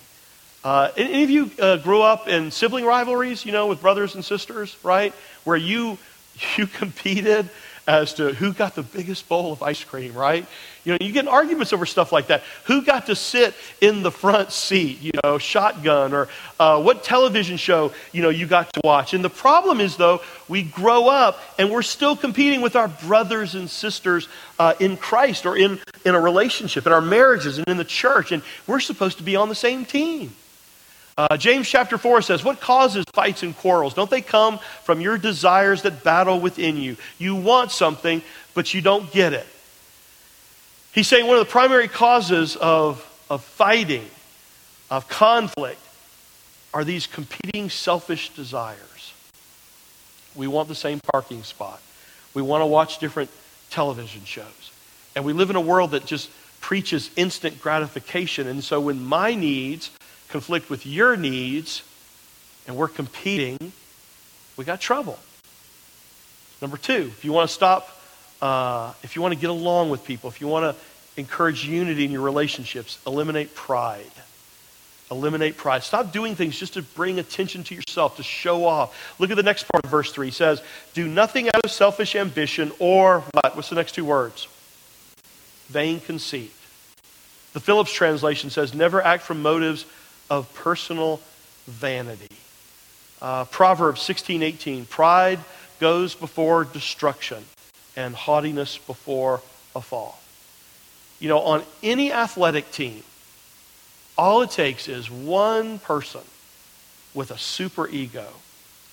Uh, 0.63 0.91
any 0.97 1.23
of 1.23 1.31
you 1.31 1.51
uh, 1.61 1.77
grew 1.79 2.01
up 2.01 2.27
in 2.27 2.51
sibling 2.51 2.85
rivalries, 2.85 3.45
you 3.45 3.53
know, 3.53 3.67
with 3.67 3.81
brothers 3.81 4.15
and 4.15 4.25
sisters, 4.25 4.77
right? 4.83 5.13
Where 5.45 5.57
you, 5.57 5.99
you 6.57 6.67
competed 6.67 7.49
as 7.87 8.15
to 8.15 8.33
who 8.33 8.53
got 8.53 8.75
the 8.75 8.83
biggest 8.83 9.29
bowl 9.29 9.53
of 9.53 9.63
ice 9.63 9.85
cream, 9.85 10.15
right? 10.15 10.47
You 10.85 10.93
know, 10.93 10.99
you 11.01 11.13
get 11.13 11.27
arguments 11.29 11.73
over 11.73 11.87
stuff 11.87 12.13
like 12.13 12.29
that. 12.29 12.43
Who 12.65 12.83
got 12.83 13.07
to 13.07 13.17
sit 13.17 13.55
in 13.81 14.03
the 14.03 14.11
front 14.11 14.53
seat, 14.53 15.01
you 15.01 15.13
know, 15.23 15.39
shotgun, 15.39 16.13
or 16.13 16.29
uh, 16.59 16.83
what 16.83 17.05
television 17.05 17.57
show, 17.57 17.93
you 18.13 18.23
know, 18.23 18.29
you 18.29 18.47
got 18.47 18.73
to 18.75 18.81
watch. 18.85 19.15
And 19.15 19.25
the 19.25 19.31
problem 19.31 19.81
is, 19.81 19.97
though, 19.97 20.21
we 20.49 20.63
grow 20.63 21.09
up 21.09 21.41
and 21.59 21.71
we're 21.71 21.83
still 21.83 22.17
competing 22.17 22.61
with 22.61 22.77
our 22.77 22.89
brothers 22.89 23.55
and 23.55 23.69
sisters 23.69 24.29
uh, 24.59 24.75
in 24.81 24.97
Christ 24.97 25.47
or 25.47 25.57
in, 25.57 25.81
in 26.05 26.15
a 26.15 26.21
relationship, 26.21 26.87
in 26.87 26.93
our 26.93 27.01
marriages 27.01 27.59
and 27.59 27.67
in 27.69 27.77
the 27.77 27.85
church, 27.85 28.33
and 28.33 28.43
we're 28.67 28.81
supposed 28.81 29.19
to 29.19 29.25
be 29.25 29.37
on 29.37 29.49
the 29.49 29.55
same 29.55 29.85
team. 29.85 30.35
Uh, 31.17 31.37
James 31.37 31.69
chapter 31.69 31.97
4 31.97 32.23
says, 32.23 32.43
What 32.43 32.61
causes 32.61 33.05
fights 33.13 33.43
and 33.43 33.57
quarrels? 33.57 33.95
Don't 33.95 34.11
they 34.11 34.23
come 34.23 34.59
from 34.83 35.01
your 35.01 35.17
desires 35.17 35.83
that 35.83 36.03
battle 36.03 36.41
within 36.41 36.77
you? 36.77 36.97
You 37.19 37.37
want 37.37 37.71
something, 37.71 38.23
but 38.55 38.75
you 38.75 38.81
don't 38.81 39.11
get 39.13 39.33
it. 39.33 39.47
He's 40.93 41.07
saying 41.07 41.27
one 41.27 41.39
of 41.39 41.47
the 41.47 41.51
primary 41.51 41.89
causes 41.89 42.57
of, 42.57 43.05
of 43.31 43.45
fighting, 43.45 44.09
of 44.91 45.09
conflict, 45.09 45.81
are 46.73 46.85
these 46.85 47.07
competing 47.07 47.71
selfish 47.71 48.31
desires. 48.31 49.13
We 50.35 50.49
want 50.49 50.69
the 50.69 50.75
same 50.75 50.99
parking 51.13 51.45
spot. 51.45 51.81
We 52.33 52.43
want 52.43 52.63
to 52.63 52.67
watch 52.67 52.99
different 52.99 53.31
television 53.71 54.25
shows. 54.25 54.73
And 55.15 55.25
we 55.25 55.33
live 55.33 55.51
in 55.51 55.57
a 55.57 55.61
world 55.61 55.93
that 55.93 56.07
just 56.07 56.29
preaches 56.61 57.11
instant 57.15 57.61
gratification. 57.61 58.49
And 58.49 58.65
so 58.65 58.81
when 58.81 59.05
my 59.05 59.35
needs 59.35 59.91
conflict 60.29 60.71
with 60.71 60.87
your 60.87 61.17
needs 61.17 61.83
and 62.67 62.77
we're 62.77 62.89
competing, 62.89 63.73
we 64.57 64.65
got 64.65 64.81
trouble. 64.81 65.19
Number 66.63 66.77
two, 66.77 67.11
if 67.13 67.25
you 67.25 67.33
want 67.33 67.49
to 67.49 67.55
stop, 67.55 68.01
uh, 68.41 68.93
if 69.03 69.17
you 69.17 69.23
want 69.23 69.35
to 69.35 69.41
get 69.41 69.51
along 69.51 69.91
with 69.91 70.05
people, 70.05 70.31
if 70.31 70.41
you 70.41 70.49
want 70.49 70.75
to 70.75 70.83
encourage 71.21 71.67
unity 71.67 72.05
in 72.05 72.11
your 72.11 72.23
relationships, 72.23 72.99
eliminate 73.07 73.55
pride. 73.55 74.11
Eliminate 75.11 75.57
pride. 75.57 75.83
Stop 75.83 76.13
doing 76.13 76.35
things 76.35 76.59
just 76.59 76.75
to 76.75 76.83
bring 76.83 77.19
attention 77.19 77.63
to 77.65 77.75
yourself, 77.75 78.17
to 78.17 78.23
show 78.23 78.65
off. 78.65 79.15
Look 79.21 79.31
at 79.31 79.37
the 79.37 79.43
next 79.43 79.69
part 79.69 79.85
of 79.85 79.91
verse 79.91 80.11
3. 80.11 80.29
He 80.29 80.33
says, 80.33 80.63
Do 80.95 81.07
nothing 81.07 81.49
out 81.49 81.65
of 81.65 81.71
selfish 81.71 82.17
ambition 82.17 82.73
or 82.79 83.21
what? 83.33 83.55
What's 83.55 83.69
the 83.69 83.75
next 83.75 83.95
two 83.95 84.05
words? 84.05 84.49
Vain 85.69 86.01
conceit. 86.01 86.53
The 87.53 87.61
Phillips 87.61 87.93
translation 87.93 88.51
says, 88.51 88.75
Never 88.75 89.03
act 89.03 89.23
from 89.23 89.43
motives 89.43 89.85
of 90.31 90.53
personal 90.55 91.21
vanity. 91.67 92.35
Uh, 93.21 93.45
Proverbs 93.47 94.03
16 94.03 94.43
18. 94.43 94.87
Pride 94.87 95.41
goes 95.81 96.15
before 96.15 96.65
destruction, 96.65 97.45
and 97.97 98.15
haughtiness 98.15 98.79
before 98.79 99.41
a 99.75 99.81
fall. 99.81 100.19
You 101.21 101.29
know, 101.29 101.41
on 101.41 101.63
any 101.83 102.13
athletic 102.13 102.71
team, 102.71 103.03
all 104.17 104.43
it 104.43 104.51
takes 104.51 104.89
is 104.89 105.11
one 105.11 105.79
person 105.79 106.21
with 107.15 107.31
a 107.31 107.39
super 107.39 107.89
ego, 107.89 108.27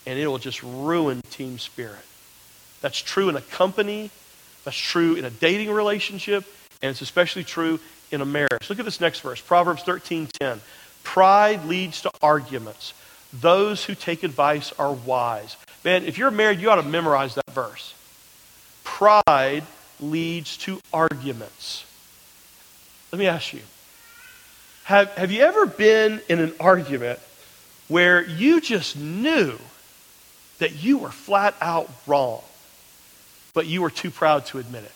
and 0.06 0.18
it 0.18 0.28
will 0.28 0.38
just 0.38 0.62
ruin 0.64 1.22
team 1.30 1.60
spirit. 1.60 2.06
That's 2.82 3.00
true 3.00 3.30
in 3.30 3.36
a 3.36 3.42
company, 3.42 4.10
that's 4.64 4.78
true 4.78 5.16
in 5.16 5.26
a 5.26 5.30
dating 5.30 5.72
relationship, 5.72 6.46
and 6.82 6.90
it's 6.92 7.02
especially 7.02 7.44
true 7.44 7.80
in 8.12 8.22
a 8.22 8.26
marriage. 8.26 8.70
Look 8.70 8.80
at 8.80 8.86
this 8.86 9.02
next 9.02 9.22
verse, 9.22 9.42
Proverbs 9.42 9.84
13:10. 9.84 10.62
Pride 11.04 11.66
leads 11.66 12.02
to 12.02 12.12
arguments. 12.22 12.94
Those 13.34 13.86
who 13.86 13.96
take 13.96 14.24
advice 14.24 14.74
are 14.78 14.94
wise. 14.94 15.56
Man, 15.84 16.06
if 16.06 16.18
you're 16.18 16.32
married, 16.32 16.60
you 16.60 16.70
ought 16.70 16.76
to 16.76 16.84
memorize 16.84 17.36
that 17.36 17.50
verse. 17.52 17.94
Pride 18.84 19.64
leads 20.00 20.58
to 20.58 20.80
arguments. 20.94 21.86
Let 23.12 23.20
me 23.20 23.28
ask 23.28 23.54
you 23.54 23.62
have, 24.84 25.10
have 25.12 25.32
you 25.32 25.42
ever 25.42 25.66
been 25.66 26.22
in 26.28 26.40
an 26.40 26.54
argument 26.60 27.20
where 27.88 28.24
you 28.26 28.60
just 28.60 28.98
knew 28.98 29.58
that 30.60 30.84
you 30.84 30.98
were 30.98 31.12
flat 31.12 31.56
out 31.62 31.90
wrong, 32.08 32.42
but 33.54 33.68
you 33.68 33.82
were 33.82 33.90
too 33.90 34.12
proud 34.12 34.46
to 34.48 34.60
admit 34.60 34.84
it? 34.84 34.92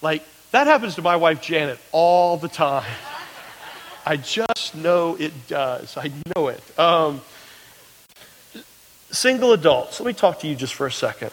Like, 0.00 0.22
that 0.52 0.66
happens 0.66 0.94
to 0.94 1.02
my 1.02 1.16
wife 1.16 1.42
Janet 1.42 1.78
all 1.92 2.36
the 2.36 2.48
time. 2.48 2.90
I 4.06 4.16
just 4.16 4.76
know 4.76 5.16
it 5.16 5.32
does. 5.48 5.96
I 5.96 6.12
know 6.36 6.46
it. 6.46 6.78
Um, 6.78 7.20
single 9.10 9.52
adults, 9.52 9.98
let 9.98 10.06
me 10.06 10.12
talk 10.12 10.38
to 10.40 10.46
you 10.46 10.54
just 10.54 10.74
for 10.74 10.86
a 10.86 10.92
second. 10.92 11.32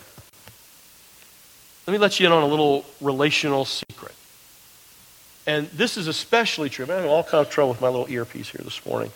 Let 1.86 1.94
me 1.94 2.00
let 2.00 2.20
you 2.20 2.26
in 2.26 2.32
on 2.32 2.42
a 2.42 2.48
little 2.48 2.84
relational 3.00 3.66
secret. 3.66 4.16
And 5.46 5.68
this 5.68 5.98
is 5.98 6.08
especially 6.08 6.70
true. 6.70 6.86
I'm 6.90 7.08
all 7.08 7.24
kind 7.24 7.46
of 7.46 7.52
trouble 7.52 7.72
with 7.72 7.82
my 7.82 7.90
little 7.90 8.10
earpiece 8.10 8.50
here 8.50 8.62
this 8.64 8.84
morning. 8.86 9.12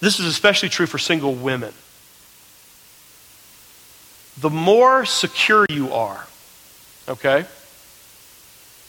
This 0.00 0.20
is 0.20 0.26
especially 0.26 0.68
true 0.68 0.86
for 0.86 0.98
single 0.98 1.34
women. 1.34 1.72
The 4.38 4.50
more 4.50 5.06
secure 5.06 5.64
you 5.70 5.94
are, 5.94 6.26
okay, 7.08 7.46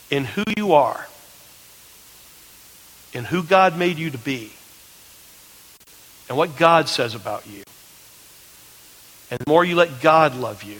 in 0.10 0.26
who 0.26 0.44
you 0.58 0.74
are, 0.74 1.08
in 3.18 3.26
who 3.26 3.42
God 3.42 3.76
made 3.76 3.98
you 3.98 4.12
to 4.12 4.18
be, 4.20 4.52
and 6.30 6.38
what 6.38 6.56
God 6.56 6.88
says 6.88 7.16
about 7.16 7.48
you, 7.48 7.64
and 9.32 9.40
the 9.40 9.50
more 9.50 9.66
you 9.66 9.76
let 9.76 10.02
God 10.02 10.36
love 10.36 10.62
you, 10.62 10.80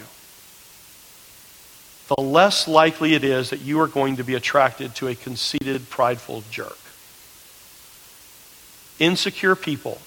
the 2.14 2.22
less 2.22 2.68
likely 2.68 3.14
it 3.14 3.24
is 3.24 3.50
that 3.50 3.60
you 3.60 3.80
are 3.80 3.88
going 3.88 4.16
to 4.16 4.22
be 4.22 4.36
attracted 4.36 4.94
to 4.94 5.08
a 5.08 5.16
conceited, 5.16 5.90
prideful 5.90 6.44
jerk. 6.48 6.78
Insecure 9.00 9.56
people, 9.56 9.98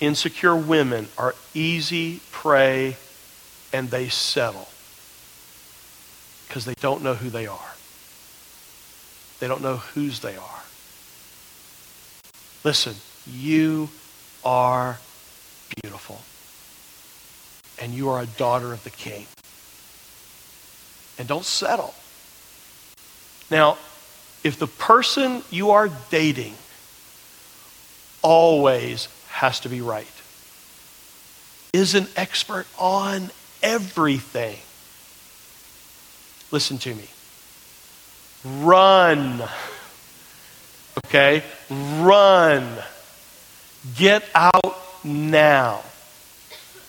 insecure 0.00 0.54
women 0.54 1.08
are 1.16 1.34
easy 1.54 2.20
prey 2.30 2.98
and 3.72 3.90
they 3.90 4.10
settle 4.10 4.68
because 6.46 6.66
they 6.66 6.74
don't 6.74 7.02
know 7.02 7.14
who 7.14 7.30
they 7.30 7.46
are. 7.46 7.74
They 9.40 9.48
don't 9.48 9.62
know 9.62 9.76
whose 9.76 10.20
they 10.20 10.36
are. 10.36 10.63
Listen, 12.64 12.94
you 13.26 13.90
are 14.44 14.98
beautiful. 15.82 16.20
And 17.80 17.92
you 17.92 18.08
are 18.08 18.22
a 18.22 18.26
daughter 18.26 18.72
of 18.72 18.82
the 18.84 18.90
king 18.90 19.26
and 21.18 21.28
don't 21.28 21.44
settle. 21.44 21.94
Now, 23.50 23.78
if 24.42 24.58
the 24.58 24.66
person 24.66 25.42
you 25.50 25.70
are 25.70 25.90
dating 26.10 26.54
always 28.22 29.08
has 29.28 29.60
to 29.60 29.68
be 29.68 29.80
right, 29.80 30.06
is 31.72 31.94
an 31.94 32.06
expert 32.16 32.66
on 32.78 33.30
everything, 33.62 34.58
listen 36.50 36.78
to 36.78 36.94
me. 36.94 37.08
Run. 38.44 39.42
Okay? 40.98 41.42
Run. 41.70 42.68
Get 43.96 44.24
out 44.34 44.76
now. 45.04 45.82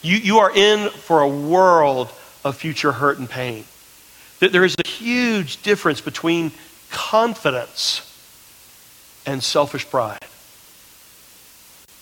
You, 0.01 0.17
you 0.17 0.37
are 0.39 0.55
in 0.55 0.89
for 0.89 1.21
a 1.21 1.27
world 1.27 2.09
of 2.43 2.57
future 2.57 2.91
hurt 2.91 3.17
and 3.17 3.29
pain 3.29 3.65
there 4.51 4.65
is 4.65 4.75
a 4.83 4.87
huge 4.87 5.61
difference 5.61 6.01
between 6.01 6.51
confidence 6.91 8.01
and 9.25 9.43
selfish 9.43 9.89
pride. 9.89 10.19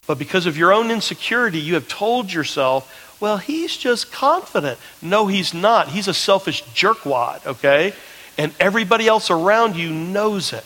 But 0.05 0.19
because 0.19 0.45
of 0.45 0.57
your 0.57 0.73
own 0.73 0.91
insecurity, 0.91 1.59
you 1.59 1.75
have 1.75 1.87
told 1.87 2.33
yourself, 2.33 3.17
well, 3.21 3.37
he's 3.37 3.77
just 3.77 4.11
confident. 4.11 4.77
No, 5.01 5.27
he's 5.27 5.53
not. 5.53 5.89
He's 5.89 6.09
a 6.09 6.13
selfish 6.13 6.63
jerkwad, 6.75 7.45
okay? 7.45 7.93
And 8.37 8.53
everybody 8.59 9.07
else 9.07 9.31
around 9.31 9.77
you 9.77 9.89
knows 9.91 10.51
it. 10.51 10.65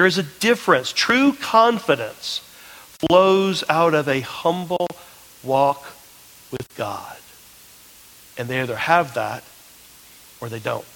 There 0.00 0.06
is 0.06 0.16
a 0.16 0.22
difference. 0.22 0.94
True 0.94 1.34
confidence 1.34 2.40
flows 3.06 3.62
out 3.68 3.92
of 3.92 4.08
a 4.08 4.20
humble 4.20 4.86
walk 5.42 5.84
with 6.50 6.66
God. 6.74 7.18
And 8.38 8.48
they 8.48 8.62
either 8.62 8.76
have 8.76 9.12
that 9.12 9.44
or 10.40 10.48
they 10.48 10.58
don't. 10.58 10.86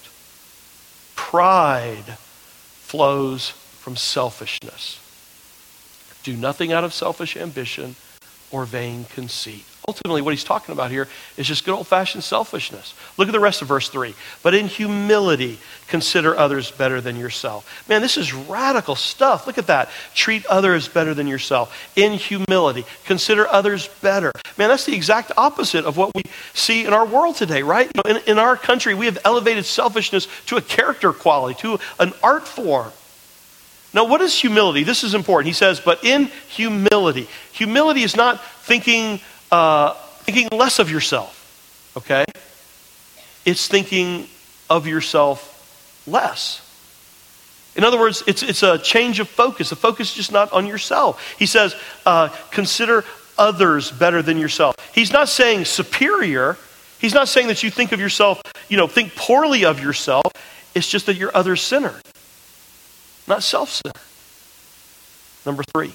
Pride 1.15 2.17
flows 2.17 3.51
from 3.51 3.95
selfishness. 3.95 4.99
Do 6.23 6.35
nothing 6.35 6.73
out 6.73 6.83
of 6.83 6.91
selfish 6.91 7.37
ambition 7.37 7.97
or 8.49 8.65
vain 8.65 9.05
conceit. 9.05 9.65
Ultimately, 9.87 10.23
what 10.23 10.33
he's 10.33 10.43
talking 10.43 10.73
about 10.73 10.89
here 10.89 11.07
is 11.37 11.47
just 11.47 11.63
good 11.63 11.75
old 11.75 11.87
fashioned 11.87 12.23
selfishness. 12.23 12.95
Look 13.17 13.27
at 13.27 13.31
the 13.31 13.39
rest 13.39 13.61
of 13.61 13.67
verse 13.67 13.87
3. 13.89 14.15
But 14.41 14.55
in 14.55 14.67
humility, 14.67 15.59
consider 15.87 16.35
others 16.35 16.71
better 16.71 17.01
than 17.01 17.17
yourself. 17.17 17.87
Man, 17.87 18.01
this 18.01 18.17
is 18.17 18.33
radical 18.33 18.95
stuff. 18.95 19.45
Look 19.45 19.59
at 19.59 19.67
that. 19.67 19.89
Treat 20.15 20.45
others 20.47 20.87
better 20.87 21.13
than 21.13 21.27
yourself. 21.27 21.75
In 21.95 22.13
humility, 22.13 22.83
consider 23.05 23.47
others 23.47 23.87
better. 24.01 24.31
Man, 24.57 24.69
that's 24.69 24.85
the 24.85 24.95
exact 24.95 25.31
opposite 25.37 25.85
of 25.85 25.97
what 25.97 26.15
we 26.15 26.23
see 26.53 26.85
in 26.85 26.93
our 26.93 27.05
world 27.05 27.35
today, 27.35 27.61
right? 27.61 27.91
You 27.93 28.01
know, 28.03 28.17
in, 28.17 28.23
in 28.27 28.39
our 28.39 28.57
country, 28.57 28.95
we 28.95 29.05
have 29.05 29.19
elevated 29.23 29.65
selfishness 29.65 30.27
to 30.47 30.57
a 30.57 30.61
character 30.61 31.13
quality, 31.13 31.59
to 31.61 31.77
an 31.99 32.13
art 32.23 32.47
form. 32.47 32.91
Now, 33.93 34.03
what 34.05 34.19
is 34.19 34.37
humility? 34.37 34.83
This 34.83 35.05
is 35.05 35.13
important. 35.13 35.47
He 35.47 35.53
says, 35.53 35.79
but 35.79 36.03
in 36.03 36.25
humility. 36.49 37.29
Humility 37.53 38.03
is 38.03 38.15
not 38.15 38.43
thinking 38.63 39.21
uh, 39.55 39.93
thinking 40.25 40.49
less 40.51 40.79
of 40.79 40.91
yourself, 40.91 41.93
okay? 41.95 42.25
It's 43.45 43.69
thinking 43.69 44.27
of 44.69 44.85
yourself 44.85 46.03
less. 46.05 46.61
In 47.77 47.85
other 47.85 47.97
words, 47.97 48.21
it's, 48.27 48.43
it's 48.43 48.63
a 48.63 48.77
change 48.77 49.21
of 49.21 49.29
focus. 49.29 49.69
The 49.69 49.77
focus 49.77 50.09
is 50.09 50.15
just 50.15 50.31
not 50.33 50.51
on 50.51 50.65
yourself. 50.65 51.35
He 51.39 51.45
says, 51.45 51.73
uh, 52.05 52.29
consider 52.51 53.05
others 53.37 53.91
better 53.91 54.21
than 54.21 54.37
yourself. 54.37 54.75
He's 54.93 55.13
not 55.13 55.29
saying 55.29 55.65
superior. 55.65 56.57
He's 56.99 57.13
not 57.13 57.29
saying 57.29 57.47
that 57.47 57.63
you 57.63 57.69
think 57.69 57.93
of 57.93 57.99
yourself, 58.01 58.41
you 58.67 58.75
know, 58.75 58.87
think 58.87 59.15
poorly 59.15 59.63
of 59.63 59.81
yourself. 59.81 60.25
It's 60.73 60.89
just 60.89 61.05
that 61.05 61.15
you're 61.15 61.35
other 61.35 61.55
centered, 61.55 62.01
not 63.25 63.41
self 63.41 63.69
centered. 63.69 64.01
Number 65.45 65.63
three, 65.73 65.93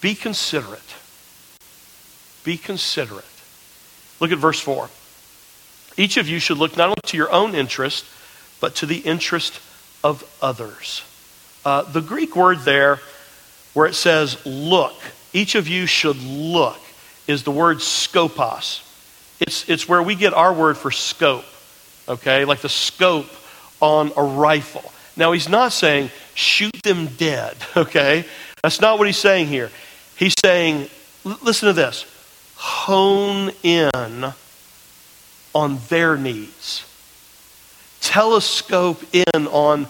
be 0.00 0.16
considerate. 0.16 1.03
Be 2.44 2.56
considerate. 2.56 3.24
Look 4.20 4.30
at 4.30 4.38
verse 4.38 4.60
4. 4.60 4.88
Each 5.96 6.16
of 6.16 6.28
you 6.28 6.38
should 6.38 6.58
look 6.58 6.76
not 6.76 6.88
only 6.88 7.00
to 7.06 7.16
your 7.16 7.32
own 7.32 7.54
interest, 7.54 8.04
but 8.60 8.76
to 8.76 8.86
the 8.86 8.98
interest 8.98 9.60
of 10.02 10.24
others. 10.42 11.02
Uh, 11.64 11.82
the 11.82 12.00
Greek 12.00 12.36
word 12.36 12.60
there, 12.60 13.00
where 13.72 13.86
it 13.86 13.94
says 13.94 14.44
look, 14.44 14.94
each 15.32 15.54
of 15.54 15.66
you 15.66 15.86
should 15.86 16.20
look, 16.22 16.78
is 17.26 17.42
the 17.42 17.50
word 17.50 17.78
scopos. 17.78 18.82
It's, 19.40 19.68
it's 19.68 19.88
where 19.88 20.02
we 20.02 20.14
get 20.14 20.34
our 20.34 20.52
word 20.52 20.76
for 20.76 20.90
scope, 20.90 21.44
okay? 22.08 22.44
Like 22.44 22.60
the 22.60 22.68
scope 22.68 23.30
on 23.80 24.12
a 24.16 24.22
rifle. 24.22 24.92
Now, 25.16 25.32
he's 25.32 25.48
not 25.48 25.72
saying 25.72 26.10
shoot 26.34 26.82
them 26.82 27.06
dead, 27.06 27.56
okay? 27.76 28.24
That's 28.62 28.80
not 28.80 28.98
what 28.98 29.06
he's 29.06 29.18
saying 29.18 29.46
here. 29.46 29.70
He's 30.16 30.34
saying, 30.44 30.88
listen 31.24 31.66
to 31.66 31.72
this 31.72 32.06
hone 32.64 33.50
in 33.62 34.32
on 35.54 35.78
their 35.90 36.16
needs, 36.16 36.82
telescope 38.00 39.02
in 39.12 39.46
on 39.48 39.86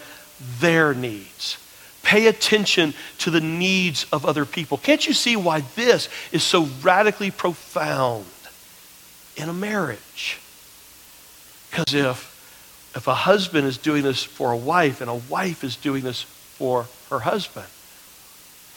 their 0.59 0.93
needs. 0.93 1.57
Pay 2.03 2.27
attention 2.27 2.93
to 3.19 3.31
the 3.31 3.41
needs 3.41 4.07
of 4.13 4.27
other 4.27 4.45
people. 4.45 4.77
Can't 4.77 5.07
you 5.07 5.13
see 5.13 5.37
why 5.37 5.61
this 5.77 6.09
is 6.33 6.43
so 6.43 6.69
radically 6.83 7.31
profound 7.31 8.27
in 9.37 9.49
a 9.49 9.55
marriage? 9.55 10.41
Because 11.71 11.95
if, 11.95 12.93
if 12.97 13.07
a 13.07 13.15
husband 13.15 13.69
is 13.69 13.79
doing 13.79 14.03
this 14.03 14.25
for 14.25 14.51
a 14.51 14.57
wife 14.57 15.01
and 15.01 15.09
a 15.09 15.15
wife 15.15 15.63
is 15.63 15.77
doing 15.77 16.03
this 16.03 16.23
for 16.23 16.87
her 17.09 17.21
husband, 17.21 17.67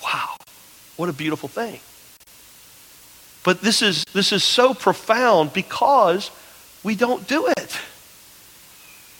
wow, 0.03 0.35
what 0.97 1.09
a 1.09 1.13
beautiful 1.13 1.49
thing. 1.49 1.79
But 3.47 3.61
this 3.61 3.81
is, 3.81 4.03
this 4.11 4.33
is 4.33 4.43
so 4.43 4.73
profound 4.73 5.53
because 5.53 6.31
we 6.83 6.95
don't 6.95 7.25
do 7.29 7.47
it. 7.47 7.79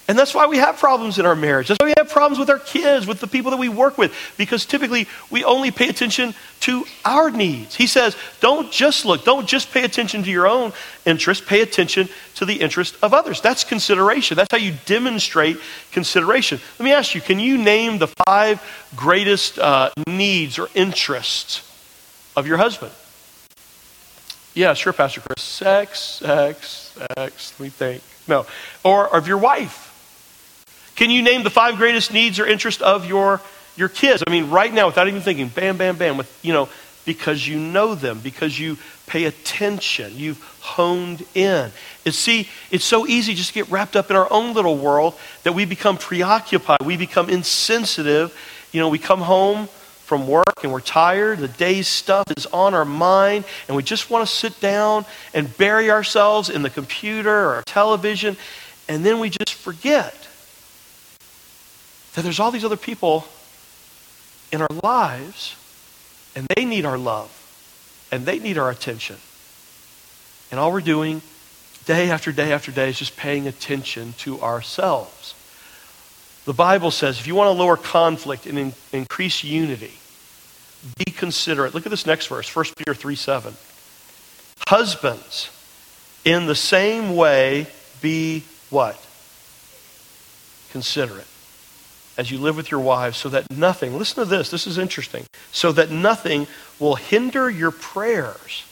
And 0.10 0.20
that's 0.20 0.36
why 0.36 0.48
we 0.48 0.58
have 0.58 0.76
problems 0.76 1.18
in 1.18 1.26
our 1.26 1.34
marriage. 1.34 1.70
That's 1.70 1.80
why 1.80 1.86
we 1.86 1.94
have 1.96 2.10
problems 2.10 2.38
with 2.38 2.50
our 2.50 2.60
kids, 2.60 3.08
with 3.08 3.22
the 3.22 3.28
people 3.28 3.52
that 3.52 3.58
we 3.58 3.70
work 3.70 3.98
with, 3.98 4.14
because 4.36 4.66
typically 4.66 5.08
we 5.32 5.46
only 5.46 5.72
pay 5.72 5.88
attention 5.88 6.34
to 6.60 6.84
our 7.06 7.32
needs. 7.32 7.76
He 7.76 7.88
says, 7.88 8.18
don't 8.42 8.70
just 8.70 9.06
look, 9.06 9.24
don't 9.24 9.48
just 9.48 9.72
pay 9.72 9.86
attention 9.86 10.24
to 10.24 10.30
your 10.30 10.46
own 10.46 10.74
interest, 11.06 11.46
pay 11.46 11.62
attention 11.62 12.10
to 12.36 12.44
the 12.44 12.56
interest 12.56 12.98
of 13.02 13.14
others. 13.14 13.40
That's 13.40 13.64
consideration. 13.64 14.36
That's 14.36 14.52
how 14.52 14.58
you 14.58 14.74
demonstrate 14.86 15.56
consideration. 15.94 16.60
Let 16.80 16.84
me 16.84 16.92
ask 16.92 17.16
you 17.16 17.22
can 17.22 17.40
you 17.40 17.58
name 17.58 17.98
the 17.98 18.10
five 18.28 18.62
greatest 18.94 19.58
uh, 19.58 19.92
needs 20.06 20.60
or 20.60 20.68
interests 20.76 21.62
of 22.36 22.46
your 22.46 22.58
husband? 22.58 22.92
Yeah, 24.58 24.74
sure, 24.74 24.92
Pastor 24.92 25.22
Chris. 25.22 25.44
Sex, 25.44 26.00
sex, 26.00 26.98
sex. 27.16 27.54
Let 27.60 27.64
me 27.64 27.70
think. 27.70 28.02
No. 28.28 28.48
Or 28.84 29.16
of 29.16 29.28
your 29.28 29.38
wife. 29.38 29.84
Can 30.96 31.12
you 31.12 31.22
name 31.22 31.44
the 31.44 31.52
five 31.52 31.76
greatest 31.76 32.12
needs 32.12 32.40
or 32.40 32.48
interests 32.48 32.82
of 32.82 33.06
your, 33.06 33.40
your 33.76 33.88
kids? 33.88 34.24
I 34.26 34.32
mean, 34.32 34.50
right 34.50 34.74
now, 34.74 34.88
without 34.88 35.08
even 35.08 35.22
thinking, 35.22 35.50
bam, 35.50 35.78
bam, 35.78 35.96
bam, 35.98 36.18
with, 36.18 36.40
you 36.44 36.54
know, 36.54 36.70
because 37.06 37.48
you 37.48 37.60
know 37.60 37.94
them, 37.94 38.20
because 38.20 38.60
you 38.60 38.80
pay 39.06 39.26
attention, 39.26 40.14
you've 40.16 40.42
honed 40.62 41.24
in. 41.36 41.72
And 42.04 42.16
see, 42.16 42.50
it's 42.72 42.84
so 42.84 43.06
easy 43.06 43.36
just 43.36 43.50
to 43.50 43.54
get 43.54 43.70
wrapped 43.70 43.96
up 43.96 44.10
in 44.10 44.16
our 44.16 44.28
own 44.34 44.56
little 44.56 44.76
world 44.76 45.14
that 45.44 45.54
we 45.54 45.66
become 45.66 46.00
preoccupied, 46.00 46.82
we 46.84 46.98
become 46.98 47.30
insensitive. 47.30 48.36
You 48.72 48.82
know, 48.82 48.90
we 48.90 48.98
come 48.98 49.22
home 49.22 49.70
from 50.08 50.26
work 50.26 50.64
and 50.64 50.72
we're 50.72 50.80
tired, 50.80 51.38
the 51.38 51.50
day's 51.50 51.86
stuff 51.86 52.26
is 52.38 52.46
on 52.46 52.74
our 52.74 52.86
mind, 52.86 53.44
and 53.68 53.76
we 53.76 53.84
just 53.84 54.10
want 54.10 54.26
to 54.26 54.34
sit 54.34 54.58
down 54.62 55.06
and 55.34 55.56
bury 55.58 55.92
ourselves 55.92 56.50
in 56.50 56.62
the 56.62 56.70
computer 56.70 57.30
or 57.30 57.62
television, 57.66 58.38
and 58.88 59.06
then 59.06 59.20
we 59.20 59.30
just 59.30 59.54
forget 59.54 60.16
that 62.14 62.22
there's 62.22 62.40
all 62.40 62.52
these 62.52 62.64
other 62.64 62.78
people 62.78 63.26
in 64.54 64.62
our 64.62 64.70
lives, 64.82 65.58
and 66.38 66.48
they 66.56 66.64
need 66.64 66.86
our 66.86 66.98
love, 66.98 67.30
and 68.10 68.26
they 68.26 68.40
need 68.40 68.58
our 68.58 68.70
attention. 68.70 69.18
And 70.52 70.58
all 70.58 70.72
we're 70.72 70.80
doing 70.80 71.22
day 71.84 72.10
after 72.10 72.32
day 72.32 72.54
after 72.54 72.72
day 72.72 72.88
is 72.88 72.98
just 72.98 73.18
paying 73.18 73.46
attention 73.46 74.14
to 74.20 74.40
ourselves. 74.40 75.36
The 76.48 76.54
Bible 76.54 76.92
says 76.92 77.20
if 77.20 77.28
you 77.28 77.36
want 77.36 77.50
to 77.50 77.52
lower 77.52 77.76
conflict 77.76 78.46
and 78.46 78.58
in, 78.58 78.74
increase 78.94 79.44
unity, 79.44 79.92
be 80.98 81.12
considerate. 81.12 81.76
Look 81.76 81.86
at 81.86 81.90
this 81.90 82.06
next 82.06 82.28
verse, 82.28 82.56
1 82.56 82.66
Peter 82.78 82.94
3 82.94 83.16
7. 83.16 83.54
Husbands, 84.66 85.50
in 86.24 86.46
the 86.46 86.56
same 86.56 87.18
way, 87.18 87.68
be 88.02 88.46
what? 88.70 88.96
Considerate 90.72 91.28
as 92.18 92.32
you 92.32 92.38
live 92.38 92.56
with 92.56 92.72
your 92.72 92.80
wives, 92.80 93.18
so 93.18 93.28
that 93.28 93.52
nothing, 93.52 93.98
listen 93.98 94.24
to 94.24 94.30
this, 94.30 94.50
this 94.50 94.66
is 94.66 94.78
interesting, 94.78 95.26
so 95.52 95.74
that 95.74 95.92
nothing 95.92 96.48
will 96.80 96.96
hinder 96.96 97.50
your 97.50 97.72
prayers. 97.72 98.64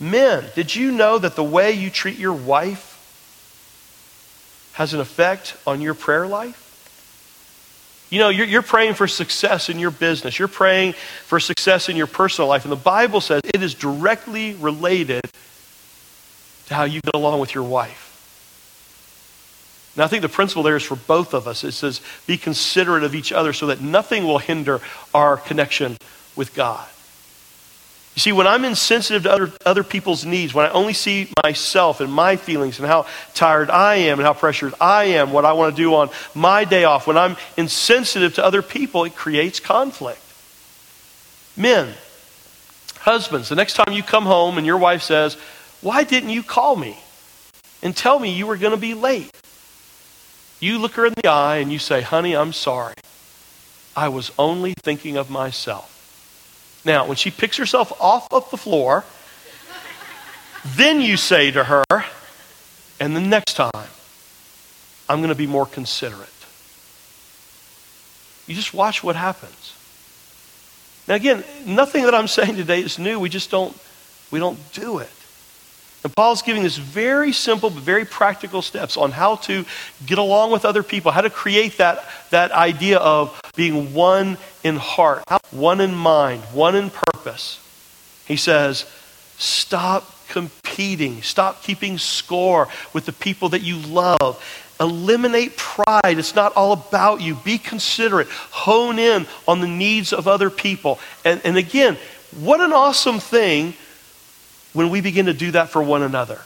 Men, 0.00 0.46
did 0.54 0.74
you 0.74 0.90
know 0.90 1.18
that 1.18 1.36
the 1.36 1.44
way 1.44 1.72
you 1.72 1.90
treat 1.90 2.18
your 2.18 2.32
wife 2.32 2.93
has 4.74 4.94
an 4.94 5.00
effect 5.00 5.56
on 5.66 5.80
your 5.80 5.94
prayer 5.94 6.26
life? 6.26 6.60
You 8.10 8.18
know, 8.20 8.28
you're, 8.28 8.46
you're, 8.46 8.62
praying 8.62 8.94
for 8.94 9.08
success 9.08 9.68
in 9.68 9.78
your 9.78 9.90
business. 9.90 10.38
You're 10.38 10.46
praying 10.46 10.92
for 10.92 11.40
success 11.40 11.88
in 11.88 11.96
your 11.96 12.06
personal 12.06 12.48
life. 12.48 12.64
And 12.64 12.70
the 12.70 12.76
Bible 12.76 13.20
says 13.20 13.40
it 13.42 13.62
is 13.62 13.74
directly 13.74 14.54
related 14.54 15.22
to 16.66 16.74
how 16.74 16.84
you 16.84 17.00
get 17.00 17.14
along 17.14 17.40
with 17.40 17.54
your 17.54 17.64
wife. 17.64 18.12
Now, 19.96 20.04
I 20.04 20.08
think 20.08 20.22
the 20.22 20.28
principle 20.28 20.62
there 20.62 20.76
is 20.76 20.82
for 20.82 20.96
both 20.96 21.34
of 21.34 21.46
us. 21.46 21.64
It 21.64 21.72
says, 21.72 22.00
be 22.26 22.36
considerate 22.36 23.04
of 23.04 23.14
each 23.14 23.32
other 23.32 23.52
so 23.52 23.66
that 23.66 23.80
nothing 23.80 24.24
will 24.24 24.38
hinder 24.38 24.80
our 25.12 25.36
connection 25.36 25.96
with 26.36 26.54
God. 26.54 26.86
You 28.14 28.20
see, 28.20 28.32
when 28.32 28.46
I'm 28.46 28.64
insensitive 28.64 29.24
to 29.24 29.32
other, 29.32 29.52
other 29.66 29.82
people's 29.82 30.24
needs, 30.24 30.54
when 30.54 30.66
I 30.66 30.70
only 30.70 30.92
see 30.92 31.28
myself 31.42 32.00
and 32.00 32.12
my 32.12 32.36
feelings 32.36 32.78
and 32.78 32.86
how 32.86 33.06
tired 33.34 33.70
I 33.70 33.96
am 33.96 34.20
and 34.20 34.26
how 34.26 34.34
pressured 34.34 34.72
I 34.80 35.04
am, 35.04 35.32
what 35.32 35.44
I 35.44 35.52
want 35.54 35.74
to 35.74 35.82
do 35.82 35.94
on 35.96 36.10
my 36.32 36.64
day 36.64 36.84
off, 36.84 37.08
when 37.08 37.18
I'm 37.18 37.36
insensitive 37.56 38.34
to 38.34 38.44
other 38.44 38.62
people, 38.62 39.02
it 39.04 39.16
creates 39.16 39.58
conflict. 39.58 40.20
Men, 41.56 41.92
husbands, 42.98 43.48
the 43.48 43.56
next 43.56 43.74
time 43.74 43.92
you 43.92 44.04
come 44.04 44.26
home 44.26 44.58
and 44.58 44.66
your 44.66 44.78
wife 44.78 45.02
says, 45.02 45.34
Why 45.80 46.04
didn't 46.04 46.30
you 46.30 46.44
call 46.44 46.76
me 46.76 46.96
and 47.82 47.96
tell 47.96 48.20
me 48.20 48.30
you 48.30 48.46
were 48.46 48.56
going 48.56 48.74
to 48.74 48.80
be 48.80 48.94
late? 48.94 49.30
You 50.60 50.78
look 50.78 50.92
her 50.92 51.06
in 51.06 51.14
the 51.14 51.28
eye 51.28 51.56
and 51.56 51.72
you 51.72 51.80
say, 51.80 52.00
Honey, 52.00 52.36
I'm 52.36 52.52
sorry. 52.52 52.94
I 53.96 54.08
was 54.08 54.30
only 54.38 54.74
thinking 54.74 55.16
of 55.16 55.30
myself. 55.30 55.93
Now, 56.84 57.06
when 57.06 57.16
she 57.16 57.30
picks 57.30 57.56
herself 57.56 57.92
off 58.00 58.32
of 58.32 58.50
the 58.50 58.56
floor, 58.56 59.04
then 60.64 61.00
you 61.00 61.16
say 61.16 61.50
to 61.50 61.64
her, 61.64 61.84
and 63.00 63.16
the 63.16 63.20
next 63.20 63.54
time, 63.54 63.88
I'm 65.08 65.18
going 65.18 65.28
to 65.28 65.34
be 65.34 65.46
more 65.46 65.66
considerate. 65.66 66.28
You 68.46 68.54
just 68.54 68.74
watch 68.74 69.02
what 69.02 69.16
happens. 69.16 69.74
Now 71.06 71.14
again, 71.14 71.44
nothing 71.66 72.04
that 72.04 72.14
I'm 72.14 72.28
saying 72.28 72.56
today 72.56 72.80
is 72.80 72.98
new. 72.98 73.18
We 73.20 73.28
just 73.28 73.50
don't 73.50 73.78
we 74.30 74.38
don't 74.38 74.58
do 74.72 74.98
it. 74.98 75.10
And 76.04 76.14
Paul's 76.14 76.42
giving 76.42 76.66
us 76.66 76.76
very 76.76 77.32
simple 77.32 77.70
but 77.70 77.82
very 77.82 78.04
practical 78.04 78.60
steps 78.60 78.98
on 78.98 79.10
how 79.10 79.36
to 79.36 79.64
get 80.04 80.18
along 80.18 80.52
with 80.52 80.66
other 80.66 80.82
people, 80.82 81.10
how 81.10 81.22
to 81.22 81.30
create 81.30 81.78
that, 81.78 82.04
that 82.30 82.52
idea 82.52 82.98
of 82.98 83.40
being 83.56 83.94
one 83.94 84.36
in 84.62 84.76
heart, 84.76 85.24
one 85.50 85.80
in 85.80 85.94
mind, 85.94 86.42
one 86.52 86.76
in 86.76 86.90
purpose. 86.90 87.58
He 88.26 88.36
says, 88.36 88.84
stop 89.38 90.10
competing, 90.28 91.22
stop 91.22 91.62
keeping 91.62 91.96
score 91.96 92.68
with 92.92 93.06
the 93.06 93.12
people 93.12 93.48
that 93.50 93.62
you 93.62 93.78
love. 93.78 94.60
Eliminate 94.80 95.56
pride. 95.56 96.18
It's 96.18 96.34
not 96.34 96.52
all 96.54 96.72
about 96.72 97.22
you. 97.22 97.36
Be 97.36 97.58
considerate. 97.58 98.28
Hone 98.28 98.98
in 98.98 99.26
on 99.46 99.60
the 99.60 99.68
needs 99.68 100.12
of 100.12 100.28
other 100.28 100.50
people. 100.50 100.98
And, 101.24 101.40
and 101.44 101.56
again, 101.56 101.96
what 102.40 102.60
an 102.60 102.72
awesome 102.72 103.20
thing 103.20 103.74
when 104.74 104.90
we 104.90 105.00
begin 105.00 105.26
to 105.26 105.32
do 105.32 105.52
that 105.52 105.70
for 105.70 105.82
one 105.82 106.02
another. 106.02 106.40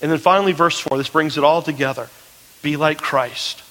And 0.00 0.10
then 0.10 0.18
finally, 0.18 0.52
verse 0.52 0.78
4, 0.78 0.96
this 0.96 1.08
brings 1.08 1.36
it 1.36 1.44
all 1.44 1.60
together. 1.60 2.08
Be 2.62 2.76
like 2.76 2.98
Christ. 2.98 3.62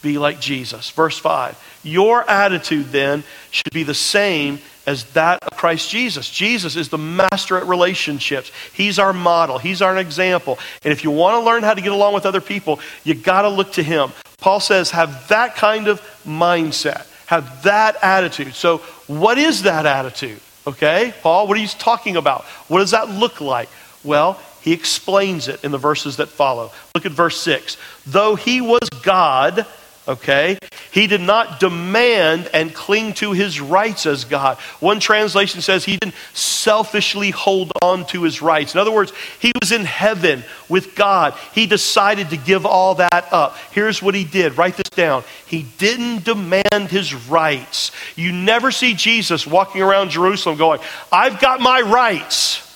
Be 0.00 0.18
like 0.18 0.40
Jesus. 0.40 0.90
Verse 0.90 1.18
5. 1.18 1.80
Your 1.82 2.28
attitude 2.28 2.86
then 2.86 3.24
should 3.50 3.72
be 3.72 3.82
the 3.82 3.94
same 3.94 4.60
as 4.86 5.04
that 5.12 5.38
of 5.42 5.56
Christ 5.56 5.90
Jesus. 5.90 6.30
Jesus 6.30 6.76
is 6.76 6.88
the 6.88 6.98
master 6.98 7.56
at 7.56 7.66
relationships. 7.66 8.50
He's 8.72 8.98
our 8.98 9.12
model, 9.12 9.58
He's 9.58 9.82
our 9.82 9.96
example. 9.96 10.58
And 10.82 10.92
if 10.92 11.04
you 11.04 11.10
want 11.10 11.40
to 11.40 11.46
learn 11.46 11.62
how 11.62 11.74
to 11.74 11.80
get 11.80 11.92
along 11.92 12.14
with 12.14 12.26
other 12.26 12.40
people, 12.40 12.80
you 13.04 13.14
got 13.14 13.42
to 13.42 13.48
look 13.48 13.72
to 13.74 13.82
Him. 13.82 14.12
Paul 14.38 14.58
says, 14.58 14.90
have 14.90 15.28
that 15.28 15.54
kind 15.54 15.86
of 15.86 16.00
mindset, 16.26 17.06
have 17.26 17.62
that 17.62 17.96
attitude. 18.02 18.54
So, 18.54 18.78
what 19.06 19.38
is 19.38 19.62
that 19.62 19.86
attitude? 19.86 20.40
Okay, 20.66 21.12
Paul, 21.22 21.48
what 21.48 21.56
are 21.56 21.60
you 21.60 21.68
talking 21.68 22.16
about? 22.16 22.44
What 22.68 22.78
does 22.78 22.92
that 22.92 23.08
look 23.08 23.40
like? 23.40 23.68
Well, 24.04 24.40
he 24.60 24.72
explains 24.72 25.48
it 25.48 25.64
in 25.64 25.72
the 25.72 25.78
verses 25.78 26.18
that 26.18 26.28
follow. 26.28 26.70
Look 26.94 27.04
at 27.04 27.12
verse 27.12 27.40
6. 27.40 27.76
Though 28.06 28.36
he 28.36 28.60
was 28.60 28.88
God, 29.02 29.66
okay? 30.06 30.58
He 30.90 31.06
did 31.06 31.20
not 31.20 31.58
demand 31.58 32.50
and 32.52 32.74
cling 32.74 33.14
to 33.14 33.32
his 33.32 33.60
rights 33.60 34.04
as 34.04 34.24
God. 34.24 34.58
One 34.80 35.00
translation 35.00 35.62
says 35.62 35.84
he 35.84 35.96
didn't 35.96 36.14
selfishly 36.34 37.30
hold 37.30 37.72
on 37.82 38.06
to 38.06 38.22
his 38.22 38.42
rights. 38.42 38.74
In 38.74 38.80
other 38.80 38.92
words, 38.92 39.12
he 39.38 39.52
was 39.60 39.72
in 39.72 39.84
heaven 39.84 40.44
with 40.68 40.94
God. 40.94 41.34
He 41.54 41.66
decided 41.66 42.30
to 42.30 42.36
give 42.36 42.66
all 42.66 42.96
that 42.96 43.32
up. 43.32 43.56
Here's 43.70 44.02
what 44.02 44.14
he 44.14 44.24
did 44.24 44.58
write 44.58 44.76
this 44.76 44.90
down. 44.90 45.24
He 45.46 45.62
didn't 45.78 46.24
demand 46.24 46.90
his 46.90 47.14
rights. 47.14 47.90
You 48.16 48.32
never 48.32 48.70
see 48.70 48.94
Jesus 48.94 49.46
walking 49.46 49.82
around 49.82 50.10
Jerusalem 50.10 50.58
going, 50.58 50.80
I've 51.10 51.40
got 51.40 51.60
my 51.60 51.80
rights. 51.80 52.68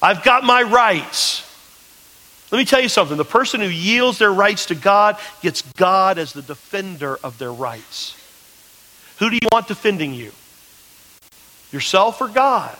I've 0.00 0.22
got 0.22 0.44
my 0.44 0.62
rights. 0.62 1.48
Let 2.52 2.58
me 2.58 2.66
tell 2.66 2.82
you 2.82 2.90
something 2.90 3.16
the 3.16 3.24
person 3.24 3.62
who 3.62 3.68
yields 3.68 4.18
their 4.18 4.32
rights 4.32 4.66
to 4.66 4.74
God 4.74 5.16
gets 5.40 5.62
God 5.62 6.18
as 6.18 6.34
the 6.34 6.42
defender 6.42 7.18
of 7.24 7.38
their 7.38 7.52
rights. 7.52 8.14
Who 9.18 9.30
do 9.30 9.36
you 9.36 9.48
want 9.50 9.68
defending 9.68 10.12
you? 10.12 10.32
Yourself 11.70 12.20
or 12.20 12.28
God? 12.28 12.76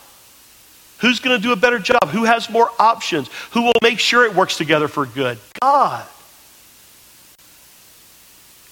Who's 0.99 1.21
going 1.21 1.37
to 1.37 1.43
do 1.43 1.53
a 1.53 1.57
better 1.57 1.79
job? 1.79 2.09
Who 2.09 2.25
has 2.25 2.51
more 2.51 2.71
options? 2.79 3.31
Who 3.53 3.63
will 3.63 3.73
make 3.83 3.99
sure 3.99 4.27
it 4.27 4.35
works 4.35 4.59
together 4.59 4.89
for 4.89 5.07
good? 5.07 5.39
God. 5.63 6.05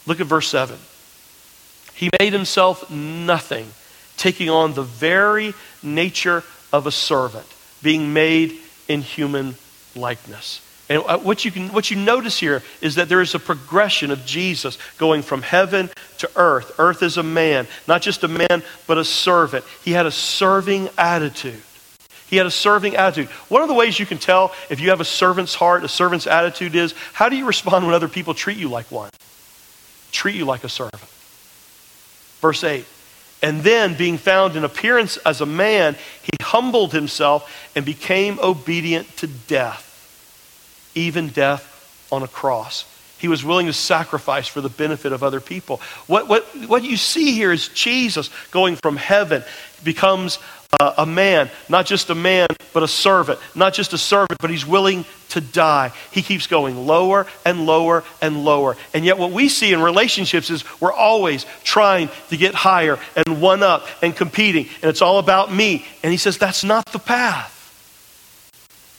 Look 0.06 0.20
at 0.20 0.26
verse 0.26 0.48
7. 0.48 0.76
He 1.94 2.10
made 2.20 2.34
himself 2.34 2.90
nothing, 2.90 3.70
taking 4.18 4.50
on 4.50 4.74
the 4.74 4.82
very 4.82 5.54
nature 5.82 6.44
of 6.74 6.86
a 6.86 6.92
servant, 6.92 7.46
being 7.82 8.12
made 8.12 8.58
in 8.86 9.00
human 9.00 9.56
likeness. 9.96 10.60
And 10.90 11.04
uh, 11.06 11.18
what 11.18 11.44
you, 11.44 11.52
can, 11.52 11.68
what 11.68 11.88
you 11.90 11.96
notice 11.96 12.38
here 12.38 12.64
is 12.80 12.96
that 12.96 13.08
there 13.08 13.20
is 13.20 13.36
a 13.36 13.38
progression 13.38 14.10
of 14.10 14.26
Jesus 14.26 14.76
going 14.98 15.22
from 15.22 15.40
heaven 15.40 15.88
to 16.18 16.28
earth. 16.34 16.72
Earth 16.78 17.04
is 17.04 17.16
a 17.16 17.22
man, 17.22 17.68
not 17.86 18.02
just 18.02 18.24
a 18.24 18.28
man, 18.28 18.64
but 18.88 18.98
a 18.98 19.04
servant. 19.04 19.64
He 19.84 19.92
had 19.92 20.04
a 20.04 20.10
serving 20.10 20.88
attitude. 20.98 21.62
He 22.26 22.36
had 22.36 22.46
a 22.46 22.50
serving 22.50 22.96
attitude. 22.96 23.28
One 23.48 23.62
of 23.62 23.68
the 23.68 23.74
ways 23.74 24.00
you 24.00 24.06
can 24.06 24.18
tell 24.18 24.52
if 24.68 24.80
you 24.80 24.90
have 24.90 25.00
a 25.00 25.04
servant's 25.04 25.54
heart, 25.54 25.84
a 25.84 25.88
servant's 25.88 26.26
attitude 26.26 26.74
is 26.74 26.92
how 27.12 27.28
do 27.28 27.36
you 27.36 27.46
respond 27.46 27.86
when 27.86 27.94
other 27.94 28.08
people 28.08 28.34
treat 28.34 28.58
you 28.58 28.68
like 28.68 28.90
one? 28.90 29.10
Treat 30.10 30.34
you 30.34 30.44
like 30.44 30.64
a 30.64 30.68
servant. 30.68 31.02
Verse 32.40 32.64
8. 32.64 32.84
And 33.42 33.62
then, 33.62 33.96
being 33.96 34.18
found 34.18 34.56
in 34.56 34.64
appearance 34.64 35.16
as 35.18 35.40
a 35.40 35.46
man, 35.46 35.94
he 36.22 36.30
humbled 36.42 36.92
himself 36.92 37.50
and 37.74 37.86
became 37.86 38.38
obedient 38.40 39.16
to 39.18 39.28
death 39.28 39.89
even 40.94 41.28
death 41.28 42.08
on 42.10 42.22
a 42.22 42.28
cross. 42.28 42.84
He 43.18 43.28
was 43.28 43.44
willing 43.44 43.66
to 43.66 43.72
sacrifice 43.74 44.48
for 44.48 44.62
the 44.62 44.70
benefit 44.70 45.12
of 45.12 45.22
other 45.22 45.40
people. 45.40 45.80
What, 46.06 46.26
what, 46.26 46.44
what 46.66 46.82
you 46.82 46.96
see 46.96 47.32
here 47.32 47.52
is 47.52 47.68
Jesus 47.68 48.30
going 48.50 48.76
from 48.76 48.96
heaven, 48.96 49.44
becomes 49.84 50.38
uh, 50.80 50.94
a 50.96 51.04
man, 51.04 51.50
not 51.68 51.84
just 51.84 52.08
a 52.08 52.14
man, 52.14 52.48
but 52.72 52.82
a 52.82 52.88
servant. 52.88 53.38
Not 53.54 53.74
just 53.74 53.92
a 53.92 53.98
servant, 53.98 54.40
but 54.40 54.50
he's 54.50 54.64
willing 54.64 55.04
to 55.30 55.40
die. 55.40 55.92
He 56.12 56.22
keeps 56.22 56.46
going 56.46 56.86
lower 56.86 57.26
and 57.44 57.66
lower 57.66 58.04
and 58.22 58.42
lower. 58.44 58.76
And 58.94 59.04
yet, 59.04 59.18
what 59.18 59.32
we 59.32 59.50
see 59.50 59.72
in 59.72 59.82
relationships 59.82 60.48
is 60.48 60.64
we're 60.80 60.92
always 60.92 61.44
trying 61.62 62.08
to 62.30 62.36
get 62.36 62.54
higher 62.54 62.98
and 63.16 63.42
one 63.42 63.62
up 63.62 63.86
and 64.02 64.16
competing, 64.16 64.66
and 64.80 64.88
it's 64.88 65.02
all 65.02 65.18
about 65.18 65.52
me. 65.52 65.84
And 66.02 66.10
he 66.10 66.18
says, 66.18 66.38
that's 66.38 66.64
not 66.64 66.86
the 66.86 66.98
path. 66.98 67.59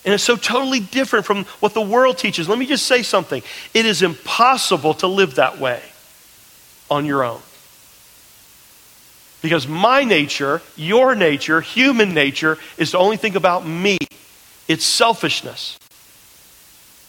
And 0.04 0.14
it's 0.14 0.24
so 0.24 0.36
totally 0.36 0.80
different 0.80 1.26
from 1.26 1.46
what 1.60 1.74
the 1.74 1.82
world 1.82 2.18
teaches. 2.18 2.50
Let 2.50 2.58
me 2.58 2.66
just 2.66 2.88
say 2.88 3.04
something. 3.04 3.44
It 3.74 3.86
is 3.86 4.02
impossible 4.02 4.96
to 4.96 5.08
live 5.08 5.36
that 5.36 5.60
way 5.60 5.82
on 6.90 7.06
your 7.06 7.24
own. 7.24 7.42
Because 9.42 9.68
my 9.68 10.04
nature, 10.04 10.62
your 10.76 11.16
nature, 11.16 11.62
human 11.62 12.14
nature, 12.14 12.58
is 12.78 12.92
to 12.92 12.98
only 12.98 13.18
think 13.18 13.36
about 13.36 13.66
me. 13.66 13.98
It's 14.68 14.86
selfishness. 14.86 15.78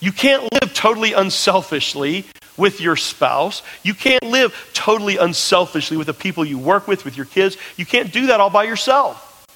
You 0.01 0.13
can't 0.13 0.43
live 0.53 0.75
totally 0.75 1.13
unselfishly 1.13 2.25
with 2.57 2.81
your 2.81 2.97
spouse. 2.97 3.63
You 3.83 3.95
can't 3.95 4.25
live 4.25 4.71
totally 4.75 5.17
unselfishly 5.17 5.97
with 5.97 6.07
the 6.07 6.15
people 6.15 6.45
you 6.45 6.59
work 6.59 6.89
with, 6.89 7.05
with 7.05 7.17
your 7.17 7.27
kids. 7.27 7.57
You 7.77 7.87
can't 7.87 8.13
do 8.13 8.27
that 8.27 8.41
all 8.41 8.51
by 8.51 8.65
yourself. 8.65 9.47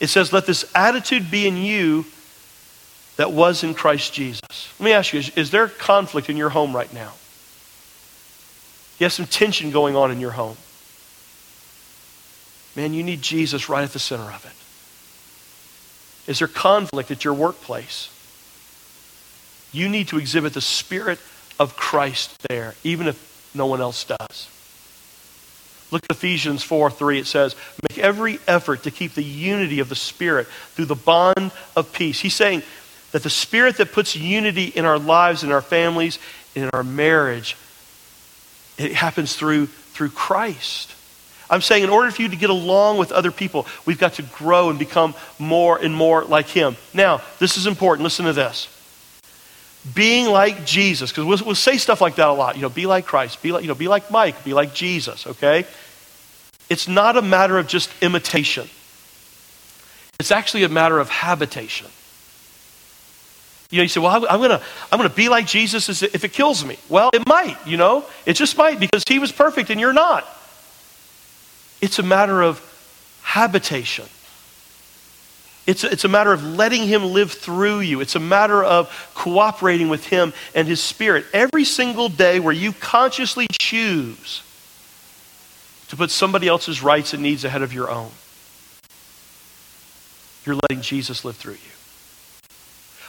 It 0.00 0.08
says, 0.08 0.32
Let 0.32 0.46
this 0.46 0.70
attitude 0.74 1.30
be 1.30 1.46
in 1.46 1.56
you 1.56 2.06
that 3.16 3.32
was 3.32 3.62
in 3.62 3.74
Christ 3.74 4.12
Jesus. 4.12 4.40
Let 4.78 4.84
me 4.84 4.92
ask 4.92 5.12
you 5.12 5.20
is, 5.20 5.30
is 5.30 5.50
there 5.50 5.68
conflict 5.68 6.30
in 6.30 6.36
your 6.36 6.50
home 6.50 6.74
right 6.74 6.92
now? 6.92 7.12
You 8.98 9.04
have 9.04 9.12
some 9.12 9.26
tension 9.26 9.70
going 9.70 9.96
on 9.96 10.10
in 10.10 10.20
your 10.20 10.32
home. 10.32 10.56
Man, 12.76 12.92
you 12.94 13.02
need 13.02 13.22
Jesus 13.22 13.68
right 13.68 13.82
at 13.82 13.92
the 13.92 13.98
center 13.98 14.30
of 14.30 14.44
it. 14.44 16.30
Is 16.30 16.38
there 16.38 16.48
conflict 16.48 17.10
at 17.10 17.24
your 17.24 17.34
workplace? 17.34 18.08
You 19.72 19.88
need 19.88 20.08
to 20.08 20.18
exhibit 20.18 20.54
the 20.54 20.60
Spirit 20.60 21.18
of 21.58 21.76
Christ 21.76 22.36
there, 22.48 22.74
even 22.84 23.06
if 23.06 23.50
no 23.54 23.66
one 23.66 23.80
else 23.80 24.04
does. 24.04 24.48
Look 25.90 26.04
at 26.04 26.10
Ephesians 26.10 26.62
4 26.62 26.90
3. 26.90 27.18
It 27.18 27.26
says, 27.26 27.56
Make 27.88 27.98
every 27.98 28.38
effort 28.46 28.84
to 28.84 28.90
keep 28.90 29.14
the 29.14 29.24
unity 29.24 29.80
of 29.80 29.88
the 29.88 29.96
Spirit 29.96 30.46
through 30.46 30.84
the 30.84 30.94
bond 30.94 31.50
of 31.74 31.92
peace. 31.92 32.20
He's 32.20 32.34
saying, 32.34 32.62
that 33.12 33.22
the 33.22 33.30
spirit 33.30 33.76
that 33.78 33.92
puts 33.92 34.14
unity 34.14 34.66
in 34.66 34.84
our 34.84 34.98
lives, 34.98 35.42
in 35.42 35.52
our 35.52 35.62
families, 35.62 36.18
in 36.54 36.70
our 36.72 36.82
marriage, 36.82 37.56
it 38.78 38.92
happens 38.92 39.34
through, 39.34 39.66
through 39.66 40.10
Christ. 40.10 40.94
I'm 41.50 41.60
saying, 41.60 41.82
in 41.82 41.90
order 41.90 42.10
for 42.12 42.22
you 42.22 42.28
to 42.28 42.36
get 42.36 42.50
along 42.50 42.98
with 42.98 43.10
other 43.10 43.32
people, 43.32 43.66
we've 43.84 43.98
got 43.98 44.14
to 44.14 44.22
grow 44.22 44.70
and 44.70 44.78
become 44.78 45.14
more 45.38 45.76
and 45.76 45.94
more 45.94 46.24
like 46.24 46.46
Him. 46.46 46.76
Now, 46.94 47.20
this 47.40 47.56
is 47.56 47.66
important. 47.66 48.04
Listen 48.04 48.26
to 48.26 48.32
this. 48.32 48.68
Being 49.94 50.26
like 50.26 50.64
Jesus, 50.64 51.10
because 51.10 51.24
we'll, 51.24 51.38
we'll, 51.44 51.54
say 51.54 51.78
stuff 51.78 52.00
like 52.00 52.16
that 52.16 52.28
a 52.28 52.32
lot. 52.32 52.54
You 52.54 52.62
know, 52.62 52.68
be 52.68 52.86
like 52.86 53.06
Christ, 53.06 53.42
be 53.42 53.50
like, 53.50 53.62
you 53.62 53.68
know, 53.68 53.74
be 53.74 53.88
like 53.88 54.10
Mike, 54.10 54.44
be 54.44 54.52
like 54.52 54.74
Jesus, 54.74 55.26
okay? 55.26 55.64
It's 56.68 56.86
not 56.86 57.16
a 57.16 57.22
matter 57.22 57.58
of 57.58 57.66
just 57.66 57.90
imitation, 58.02 58.68
it's 60.20 60.30
actually 60.30 60.64
a 60.64 60.68
matter 60.68 60.98
of 60.98 61.08
habitation. 61.08 61.88
You 63.70 63.78
know, 63.78 63.82
you 63.84 63.88
say, 63.88 64.00
well, 64.00 64.26
I'm 64.28 64.40
going 64.40 64.50
to 64.50 64.62
I'm 64.90 65.00
to 65.00 65.08
be 65.08 65.28
like 65.28 65.46
Jesus 65.46 66.02
if 66.02 66.24
it 66.24 66.32
kills 66.32 66.64
me. 66.64 66.76
Well, 66.88 67.10
it 67.14 67.26
might, 67.26 67.56
you 67.66 67.76
know. 67.76 68.04
It 68.26 68.34
just 68.34 68.58
might 68.58 68.80
because 68.80 69.04
he 69.06 69.18
was 69.18 69.30
perfect 69.30 69.70
and 69.70 69.80
you're 69.80 69.92
not. 69.92 70.26
It's 71.80 71.98
a 71.98 72.02
matter 72.02 72.42
of 72.42 72.60
habitation. 73.22 74.06
It's 75.66 75.84
a, 75.84 75.92
it's 75.92 76.04
a 76.04 76.08
matter 76.08 76.32
of 76.32 76.42
letting 76.42 76.82
him 76.88 77.04
live 77.04 77.30
through 77.30 77.80
you. 77.80 78.00
It's 78.00 78.16
a 78.16 78.20
matter 78.20 78.62
of 78.64 79.12
cooperating 79.14 79.88
with 79.88 80.06
him 80.06 80.32
and 80.52 80.66
his 80.66 80.80
spirit. 80.80 81.26
Every 81.32 81.64
single 81.64 82.08
day 82.08 82.40
where 82.40 82.52
you 82.52 82.72
consciously 82.72 83.46
choose 83.48 84.42
to 85.88 85.96
put 85.96 86.10
somebody 86.10 86.48
else's 86.48 86.82
rights 86.82 87.14
and 87.14 87.22
needs 87.22 87.44
ahead 87.44 87.62
of 87.62 87.72
your 87.72 87.88
own, 87.88 88.10
you're 90.44 90.56
letting 90.56 90.80
Jesus 90.80 91.24
live 91.24 91.36
through 91.36 91.52
you. 91.52 91.69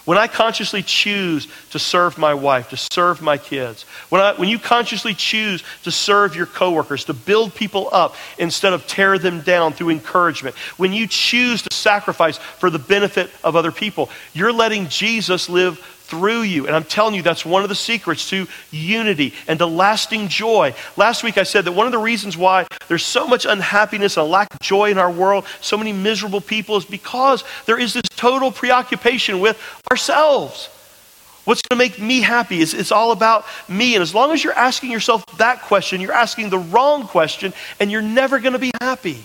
When 0.06 0.18
I 0.18 0.28
consciously 0.28 0.82
choose 0.82 1.48
to 1.72 1.80
serve 1.80 2.18
my 2.18 2.34
wife, 2.34 2.70
to 2.70 2.78
serve 2.78 3.22
my 3.22 3.38
kids, 3.38 3.84
when, 4.10 4.20
I, 4.20 4.34
when 4.34 4.50
you 4.50 4.58
consciously 4.58 5.14
choose 5.14 5.64
to 5.84 5.92
serve 5.92 6.36
your 6.36 6.48
coworkers, 6.48 7.06
to 7.06 7.14
build 7.14 7.54
people 7.54 7.90
up 7.92 8.16
instead 8.40 8.74
of 8.74 8.88
tear 8.88 9.20
them 9.20 9.42
down 9.42 9.74
through 9.74 9.90
encouragement, 9.90 10.56
when 10.78 10.92
you 10.92 11.06
choose 11.06 11.62
to 11.64 11.76
sacrifice 11.76 12.38
for 12.38 12.70
the 12.70 12.80
benefit 12.80 13.30
of 13.44 13.56
other 13.56 13.72
people, 13.72 14.10
you're 14.34 14.54
letting 14.54 14.88
Jesus 14.88 15.50
live 15.50 15.80
through 16.12 16.41
you. 16.41 16.67
And 16.67 16.76
I'm 16.76 16.84
telling 16.84 17.15
you, 17.15 17.21
that's 17.21 17.45
one 17.45 17.63
of 17.63 17.69
the 17.69 17.76
secrets 17.76 18.30
to 18.32 18.45
unity 18.69 19.34
and 19.47 19.58
to 19.60 19.65
lasting 19.65 20.28
joy. 20.28 20.76
Last 20.97 21.24
week 21.24 21.38
I 21.38 21.43
said 21.43 21.63
that 21.65 21.71
one 21.71 21.86
of 21.86 21.93
the 21.93 21.97
reasons 21.97 22.36
why 22.36 22.67
there's 22.89 23.06
so 23.06 23.26
much 23.26 23.45
unhappiness 23.45 24.17
and 24.17 24.28
a 24.28 24.30
lack 24.30 24.54
of 24.54 24.60
joy 24.60 24.91
in 24.91 24.97
our 24.97 25.10
world, 25.10 25.45
so 25.62 25.78
many 25.78 25.93
miserable 25.93 26.41
people, 26.41 26.76
is 26.76 26.84
because 26.84 27.45
there 27.65 27.80
is 27.80 27.93
this 27.93 28.04
total 28.10 28.52
preoccupation 28.52 29.39
with 29.39 29.58
ourselves. 29.89 30.67
What's 31.45 31.62
going 31.62 31.80
to 31.80 31.84
make 31.84 31.97
me 31.97 32.19
happy? 32.19 32.62
It's, 32.62 32.74
it's 32.74 32.91
all 32.91 33.13
about 33.13 33.45
me. 33.69 33.95
And 33.95 34.02
as 34.02 34.13
long 34.13 34.32
as 34.32 34.43
you're 34.43 34.54
asking 34.54 34.91
yourself 34.91 35.26
that 35.38 35.62
question, 35.62 36.02
you're 36.02 36.12
asking 36.12 36.50
the 36.50 36.60
wrong 36.60 37.08
question, 37.08 37.54
and 37.80 37.89
you're 37.89 38.02
never 38.02 38.39
going 38.39 38.54
to 38.54 38.60
be 38.60 38.71
happy. 38.82 39.24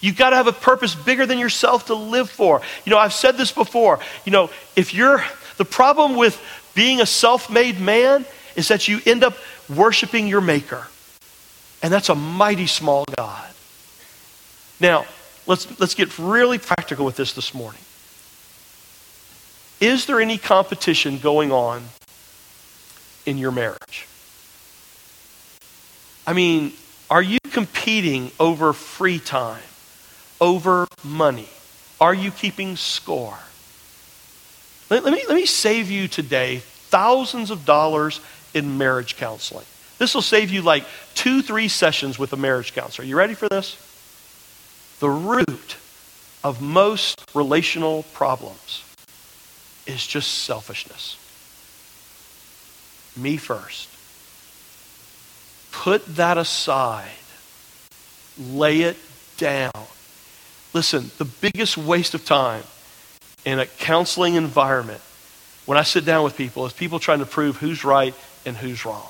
You've 0.00 0.16
got 0.16 0.30
to 0.30 0.36
have 0.36 0.46
a 0.46 0.52
purpose 0.52 0.94
bigger 0.94 1.26
than 1.26 1.38
yourself 1.40 1.86
to 1.86 1.94
live 1.94 2.30
for. 2.30 2.62
You 2.84 2.90
know, 2.90 2.98
I've 2.98 3.12
said 3.12 3.36
this 3.36 3.50
before. 3.50 3.98
You 4.24 4.30
know, 4.30 4.50
if 4.76 4.94
you're 4.94 5.24
the 5.58 5.64
problem 5.64 6.16
with 6.16 6.40
being 6.74 7.00
a 7.00 7.06
self 7.06 7.50
made 7.50 7.80
man 7.80 8.24
is 8.56 8.68
that 8.68 8.88
you 8.88 9.00
end 9.04 9.22
up 9.22 9.36
worshiping 9.68 10.26
your 10.26 10.40
maker. 10.40 10.86
And 11.82 11.92
that's 11.92 12.08
a 12.08 12.14
mighty 12.14 12.66
small 12.66 13.04
God. 13.16 13.48
Now, 14.80 15.04
let's, 15.46 15.78
let's 15.78 15.94
get 15.94 16.18
really 16.18 16.58
practical 16.58 17.04
with 17.04 17.16
this 17.16 17.32
this 17.34 17.52
morning. 17.54 17.80
Is 19.80 20.06
there 20.06 20.20
any 20.20 20.38
competition 20.38 21.18
going 21.18 21.52
on 21.52 21.82
in 23.26 23.38
your 23.38 23.52
marriage? 23.52 24.06
I 26.26 26.32
mean, 26.32 26.72
are 27.10 27.22
you 27.22 27.38
competing 27.52 28.32
over 28.40 28.72
free 28.72 29.18
time, 29.18 29.62
over 30.40 30.88
money? 31.04 31.48
Are 32.00 32.14
you 32.14 32.30
keeping 32.30 32.76
score? 32.76 33.38
Let, 34.90 35.04
let, 35.04 35.12
me, 35.12 35.22
let 35.28 35.34
me 35.34 35.46
save 35.46 35.90
you 35.90 36.08
today 36.08 36.58
thousands 36.88 37.50
of 37.50 37.64
dollars 37.64 38.20
in 38.54 38.78
marriage 38.78 39.16
counseling. 39.16 39.66
This 39.98 40.14
will 40.14 40.22
save 40.22 40.50
you 40.50 40.62
like 40.62 40.84
two, 41.14 41.42
three 41.42 41.68
sessions 41.68 42.18
with 42.18 42.32
a 42.32 42.36
marriage 42.36 42.74
counselor. 42.74 43.06
You 43.06 43.16
ready 43.16 43.34
for 43.34 43.48
this? 43.48 43.76
The 45.00 45.10
root 45.10 45.76
of 46.42 46.62
most 46.62 47.20
relational 47.34 48.04
problems 48.14 48.84
is 49.86 50.06
just 50.06 50.44
selfishness. 50.44 51.16
Me 53.16 53.36
first. 53.36 53.88
Put 55.72 56.04
that 56.16 56.38
aside. 56.38 57.08
Lay 58.38 58.82
it 58.82 58.96
down. 59.36 59.72
Listen, 60.72 61.10
the 61.18 61.24
biggest 61.24 61.76
waste 61.76 62.14
of 62.14 62.24
time 62.24 62.62
in 63.48 63.58
a 63.58 63.66
counseling 63.66 64.34
environment 64.34 65.00
when 65.64 65.78
I 65.78 65.82
sit 65.82 66.04
down 66.04 66.22
with 66.22 66.36
people 66.36 66.66
is 66.66 66.72
people 66.74 66.98
trying 66.98 67.20
to 67.20 67.26
prove 67.26 67.56
who's 67.56 67.82
right 67.82 68.14
and 68.44 68.56
who's 68.56 68.84
wrong. 68.84 69.08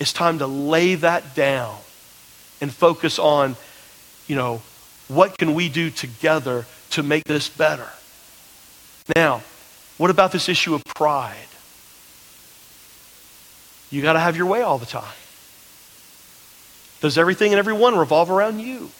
It's 0.00 0.12
time 0.12 0.38
to 0.40 0.46
lay 0.46 0.96
that 0.96 1.36
down 1.36 1.78
and 2.60 2.72
focus 2.72 3.18
on, 3.18 3.54
you 4.26 4.34
know, 4.34 4.60
what 5.06 5.38
can 5.38 5.54
we 5.54 5.68
do 5.68 5.90
together 5.90 6.66
to 6.90 7.02
make 7.04 7.22
this 7.24 7.48
better? 7.48 7.88
Now, 9.14 9.42
what 9.98 10.10
about 10.10 10.32
this 10.32 10.48
issue 10.48 10.74
of 10.74 10.82
pride? 10.84 11.36
You 13.88 14.02
got 14.02 14.14
to 14.14 14.20
have 14.20 14.36
your 14.36 14.46
way 14.46 14.62
all 14.62 14.78
the 14.78 14.86
time. 14.86 15.14
Does 17.00 17.16
everything 17.18 17.52
and 17.52 17.58
everyone 17.60 17.96
revolve 17.96 18.32
around 18.32 18.58
you? 18.58 18.90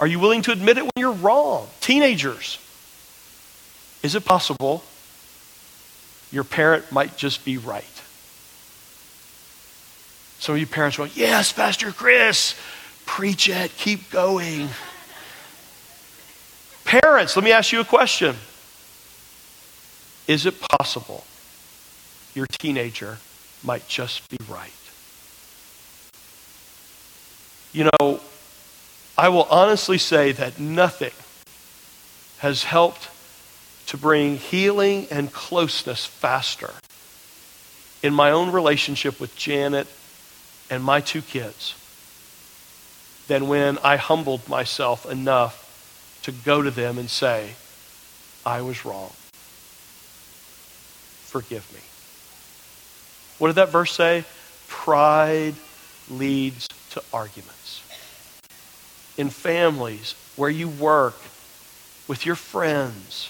Are 0.00 0.06
you 0.06 0.18
willing 0.18 0.40
to 0.42 0.52
admit 0.52 0.78
it 0.78 0.82
when 0.84 0.92
you're 0.96 1.12
wrong? 1.12 1.68
Teenagers, 1.80 2.58
is 4.02 4.14
it 4.14 4.24
possible 4.24 4.82
your 6.32 6.42
parent 6.42 6.90
might 6.90 7.18
just 7.18 7.44
be 7.44 7.58
right? 7.58 7.84
Some 10.38 10.54
of 10.54 10.60
you 10.60 10.66
parents 10.66 10.96
go, 10.96 11.04
Yes, 11.04 11.52
Pastor 11.52 11.92
Chris, 11.92 12.54
preach 13.04 13.50
it, 13.50 13.76
keep 13.76 14.10
going. 14.10 14.70
Parents, 16.84 17.36
let 17.36 17.44
me 17.44 17.52
ask 17.52 17.70
you 17.70 17.80
a 17.80 17.84
question. 17.84 18.34
Is 20.26 20.46
it 20.46 20.60
possible 20.60 21.24
your 22.34 22.46
teenager 22.46 23.18
might 23.62 23.86
just 23.86 24.28
be 24.30 24.38
right? 24.48 24.72
You 27.72 27.90
know, 28.00 28.20
I 29.16 29.28
will 29.28 29.44
honestly 29.44 29.98
say 29.98 30.32
that 30.32 30.58
nothing 30.58 31.12
has 32.38 32.64
helped 32.64 33.08
to 33.86 33.96
bring 33.96 34.36
healing 34.36 35.06
and 35.10 35.32
closeness 35.32 36.06
faster 36.06 36.70
in 38.02 38.14
my 38.14 38.30
own 38.30 38.52
relationship 38.52 39.20
with 39.20 39.36
Janet 39.36 39.86
and 40.70 40.82
my 40.82 41.00
two 41.00 41.22
kids 41.22 41.74
than 43.26 43.48
when 43.48 43.78
I 43.78 43.96
humbled 43.96 44.48
myself 44.48 45.10
enough 45.10 45.66
to 46.22 46.32
go 46.32 46.62
to 46.62 46.70
them 46.70 46.98
and 46.98 47.10
say, 47.10 47.54
I 48.44 48.62
was 48.62 48.84
wrong. 48.84 49.10
Forgive 51.26 51.70
me. 51.72 51.80
What 53.38 53.48
did 53.48 53.56
that 53.56 53.68
verse 53.70 53.92
say? 53.92 54.24
Pride 54.68 55.54
leads 56.08 56.68
to 56.90 57.02
arguments. 57.12 57.82
In 59.20 59.28
families, 59.28 60.14
where 60.36 60.48
you 60.48 60.66
work, 60.66 61.18
with 62.08 62.24
your 62.24 62.36
friends, 62.36 63.28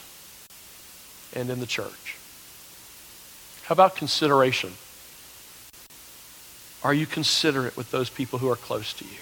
and 1.34 1.50
in 1.50 1.58
the 1.58 1.66
church. 1.66 2.16
How 3.64 3.72
about 3.72 3.96
consideration? 3.96 4.74
Are 6.84 6.94
you 6.94 7.06
considerate 7.06 7.76
with 7.76 7.90
those 7.90 8.08
people 8.08 8.38
who 8.38 8.48
are 8.48 8.54
close 8.54 8.92
to 8.92 9.04
you? 9.04 9.20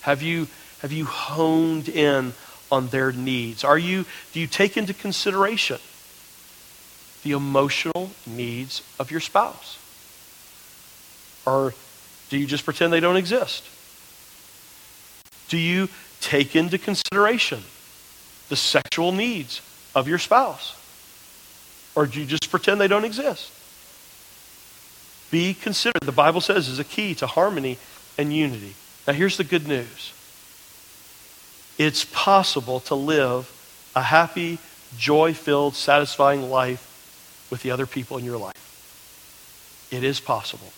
Have 0.00 0.22
you, 0.22 0.48
have 0.80 0.90
you 0.90 1.04
honed 1.04 1.86
in 1.90 2.32
on 2.70 2.88
their 2.88 3.12
needs? 3.12 3.62
Are 3.62 3.76
you, 3.76 4.06
do 4.32 4.40
you 4.40 4.46
take 4.46 4.78
into 4.78 4.94
consideration 4.94 5.80
the 7.24 7.32
emotional 7.32 8.10
needs 8.26 8.80
of 8.98 9.10
your 9.10 9.20
spouse? 9.20 9.78
Or 11.44 11.74
do 12.30 12.38
you 12.38 12.46
just 12.46 12.64
pretend 12.64 12.90
they 12.90 13.00
don't 13.00 13.18
exist? 13.18 13.64
Do 15.52 15.58
you 15.58 15.90
take 16.22 16.56
into 16.56 16.78
consideration 16.78 17.60
the 18.48 18.56
sexual 18.56 19.12
needs 19.12 19.60
of 19.94 20.08
your 20.08 20.16
spouse? 20.16 20.74
Or 21.94 22.06
do 22.06 22.20
you 22.20 22.24
just 22.24 22.50
pretend 22.50 22.80
they 22.80 22.88
don't 22.88 23.04
exist? 23.04 23.52
Be 25.30 25.52
considered. 25.52 26.00
The 26.04 26.10
Bible 26.10 26.40
says 26.40 26.68
is 26.68 26.78
a 26.78 26.84
key 26.84 27.14
to 27.16 27.26
harmony 27.26 27.76
and 28.16 28.32
unity. 28.32 28.72
Now 29.06 29.12
here's 29.12 29.36
the 29.36 29.44
good 29.44 29.68
news. 29.68 30.14
It's 31.76 32.06
possible 32.06 32.80
to 32.80 32.94
live 32.94 33.46
a 33.94 34.00
happy, 34.00 34.58
joy-filled, 34.96 35.74
satisfying 35.74 36.48
life 36.48 37.46
with 37.50 37.60
the 37.62 37.72
other 37.72 37.84
people 37.84 38.16
in 38.16 38.24
your 38.24 38.38
life. 38.38 39.88
It 39.90 40.02
is 40.02 40.18
possible. 40.18 40.72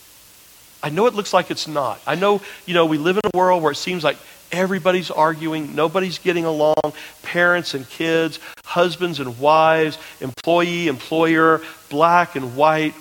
I 0.84 0.90
know 0.90 1.06
it 1.06 1.14
looks 1.14 1.32
like 1.32 1.50
it's 1.50 1.66
not. 1.66 1.98
I 2.06 2.14
know, 2.14 2.42
you 2.66 2.74
know, 2.74 2.84
we 2.84 2.98
live 2.98 3.16
in 3.16 3.22
a 3.32 3.38
world 3.38 3.62
where 3.62 3.72
it 3.72 3.76
seems 3.76 4.04
like 4.04 4.18
everybody's 4.52 5.10
arguing, 5.10 5.74
nobody's 5.74 6.18
getting 6.18 6.44
along, 6.44 6.92
parents 7.22 7.72
and 7.72 7.88
kids, 7.88 8.38
husbands 8.66 9.18
and 9.18 9.38
wives, 9.38 9.96
employee, 10.20 10.88
employer, 10.88 11.62
black 11.88 12.36
and 12.36 12.54
white, 12.54 12.94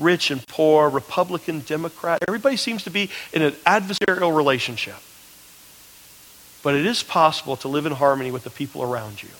rich 0.00 0.32
and 0.32 0.44
poor, 0.48 0.90
Republican, 0.90 1.60
Democrat. 1.60 2.18
Everybody 2.26 2.56
seems 2.56 2.82
to 2.82 2.90
be 2.90 3.08
in 3.32 3.42
an 3.42 3.52
adversarial 3.64 4.36
relationship. 4.36 4.96
But 6.64 6.74
it 6.74 6.86
is 6.86 7.04
possible 7.04 7.54
to 7.58 7.68
live 7.68 7.86
in 7.86 7.92
harmony 7.92 8.32
with 8.32 8.42
the 8.42 8.50
people 8.50 8.82
around 8.82 9.22
you. 9.22 9.30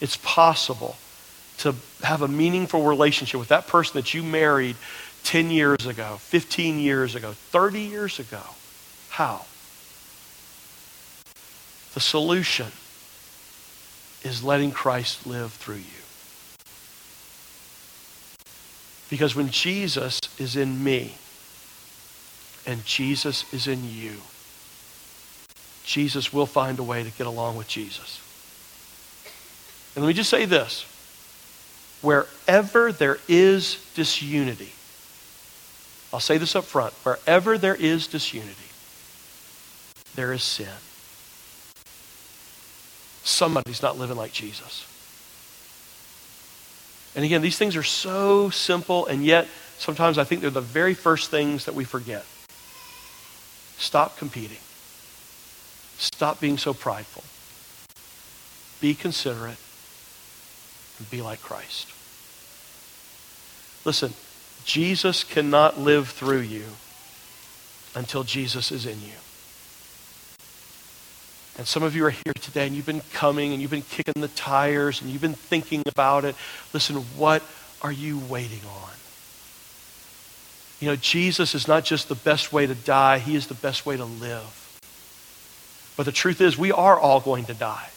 It's 0.00 0.16
possible 0.16 0.96
to 1.58 1.74
have 2.02 2.22
a 2.22 2.28
meaningful 2.28 2.84
relationship 2.84 3.40
with 3.40 3.48
that 3.48 3.66
person 3.66 3.94
that 3.94 4.14
you 4.14 4.22
married 4.22 4.76
10 5.26 5.50
years 5.50 5.86
ago, 5.86 6.18
15 6.20 6.78
years 6.78 7.16
ago, 7.16 7.32
30 7.32 7.80
years 7.80 8.20
ago. 8.20 8.42
How? 9.08 9.44
The 11.94 12.00
solution 12.00 12.68
is 14.22 14.44
letting 14.44 14.70
Christ 14.70 15.26
live 15.26 15.52
through 15.52 15.76
you. 15.76 16.02
Because 19.10 19.34
when 19.34 19.50
Jesus 19.50 20.20
is 20.38 20.54
in 20.54 20.84
me 20.84 21.16
and 22.64 22.84
Jesus 22.84 23.52
is 23.52 23.66
in 23.66 23.82
you, 23.82 24.18
Jesus 25.82 26.32
will 26.32 26.46
find 26.46 26.78
a 26.78 26.84
way 26.84 27.02
to 27.02 27.10
get 27.10 27.26
along 27.26 27.56
with 27.56 27.66
Jesus. 27.66 28.20
And 29.96 30.04
let 30.04 30.08
me 30.08 30.14
just 30.14 30.30
say 30.30 30.44
this 30.44 30.86
wherever 32.00 32.92
there 32.92 33.18
is 33.26 33.84
disunity, 33.96 34.72
I'll 36.12 36.20
say 36.20 36.38
this 36.38 36.56
up 36.56 36.64
front. 36.64 36.92
Wherever 37.02 37.58
there 37.58 37.74
is 37.74 38.06
disunity, 38.06 38.52
there 40.14 40.32
is 40.32 40.42
sin. 40.42 40.68
Somebody's 43.22 43.82
not 43.82 43.98
living 43.98 44.16
like 44.16 44.32
Jesus. 44.32 44.86
And 47.14 47.24
again, 47.24 47.42
these 47.42 47.58
things 47.58 47.76
are 47.76 47.82
so 47.82 48.50
simple, 48.50 49.06
and 49.06 49.24
yet 49.24 49.48
sometimes 49.78 50.18
I 50.18 50.24
think 50.24 50.42
they're 50.42 50.50
the 50.50 50.60
very 50.60 50.94
first 50.94 51.30
things 51.30 51.64
that 51.64 51.74
we 51.74 51.84
forget. 51.84 52.24
Stop 53.78 54.16
competing. 54.18 54.58
Stop 55.98 56.40
being 56.40 56.58
so 56.58 56.74
prideful. 56.74 57.24
Be 58.80 58.94
considerate 58.94 59.56
and 60.98 61.10
be 61.10 61.22
like 61.22 61.40
Christ. 61.40 61.88
Listen, 63.84 64.12
Jesus 64.66 65.22
cannot 65.22 65.78
live 65.78 66.08
through 66.08 66.40
you 66.40 66.64
until 67.94 68.24
Jesus 68.24 68.72
is 68.72 68.84
in 68.84 69.00
you. 69.00 69.14
And 71.56 71.66
some 71.66 71.84
of 71.84 71.94
you 71.94 72.04
are 72.04 72.10
here 72.10 72.34
today 72.40 72.66
and 72.66 72.74
you've 72.74 72.84
been 72.84 73.00
coming 73.12 73.52
and 73.52 73.62
you've 73.62 73.70
been 73.70 73.80
kicking 73.82 74.20
the 74.20 74.28
tires 74.28 75.00
and 75.00 75.08
you've 75.08 75.22
been 75.22 75.34
thinking 75.34 75.82
about 75.86 76.24
it. 76.24 76.34
Listen, 76.74 76.96
what 77.16 77.42
are 77.80 77.92
you 77.92 78.18
waiting 78.18 78.60
on? 78.68 78.90
You 80.80 80.88
know, 80.88 80.96
Jesus 80.96 81.54
is 81.54 81.66
not 81.66 81.84
just 81.84 82.08
the 82.08 82.14
best 82.16 82.52
way 82.52 82.66
to 82.66 82.74
die, 82.74 83.18
he 83.18 83.36
is 83.36 83.46
the 83.46 83.54
best 83.54 83.86
way 83.86 83.96
to 83.96 84.04
live. 84.04 84.80
But 85.96 86.04
the 86.04 86.12
truth 86.12 86.40
is, 86.40 86.58
we 86.58 86.72
are 86.72 86.98
all 86.98 87.20
going 87.20 87.46
to 87.46 87.54
die. 87.54 87.88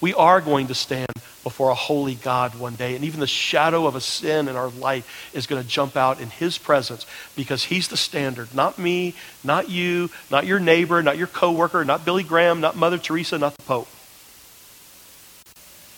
We 0.00 0.14
are 0.14 0.40
going 0.40 0.66
to 0.68 0.74
stand 0.74 1.08
before 1.42 1.70
a 1.70 1.74
holy 1.74 2.16
God 2.16 2.56
one 2.56 2.74
day, 2.74 2.96
and 2.96 3.04
even 3.04 3.20
the 3.20 3.26
shadow 3.26 3.86
of 3.86 3.94
a 3.94 4.00
sin 4.00 4.48
in 4.48 4.56
our 4.56 4.68
life 4.68 5.30
is 5.32 5.46
going 5.46 5.62
to 5.62 5.68
jump 5.68 5.96
out 5.96 6.20
in 6.20 6.28
His 6.28 6.58
presence 6.58 7.06
because 7.36 7.64
He's 7.64 7.88
the 7.88 7.96
standard. 7.96 8.52
Not 8.54 8.78
me, 8.78 9.14
not 9.44 9.70
you, 9.70 10.10
not 10.30 10.44
your 10.44 10.58
neighbor, 10.58 11.02
not 11.02 11.16
your 11.16 11.28
coworker, 11.28 11.84
not 11.84 12.04
Billy 12.04 12.24
Graham, 12.24 12.60
not 12.60 12.76
Mother 12.76 12.98
Teresa, 12.98 13.38
not 13.38 13.56
the 13.56 13.62
Pope. 13.62 13.88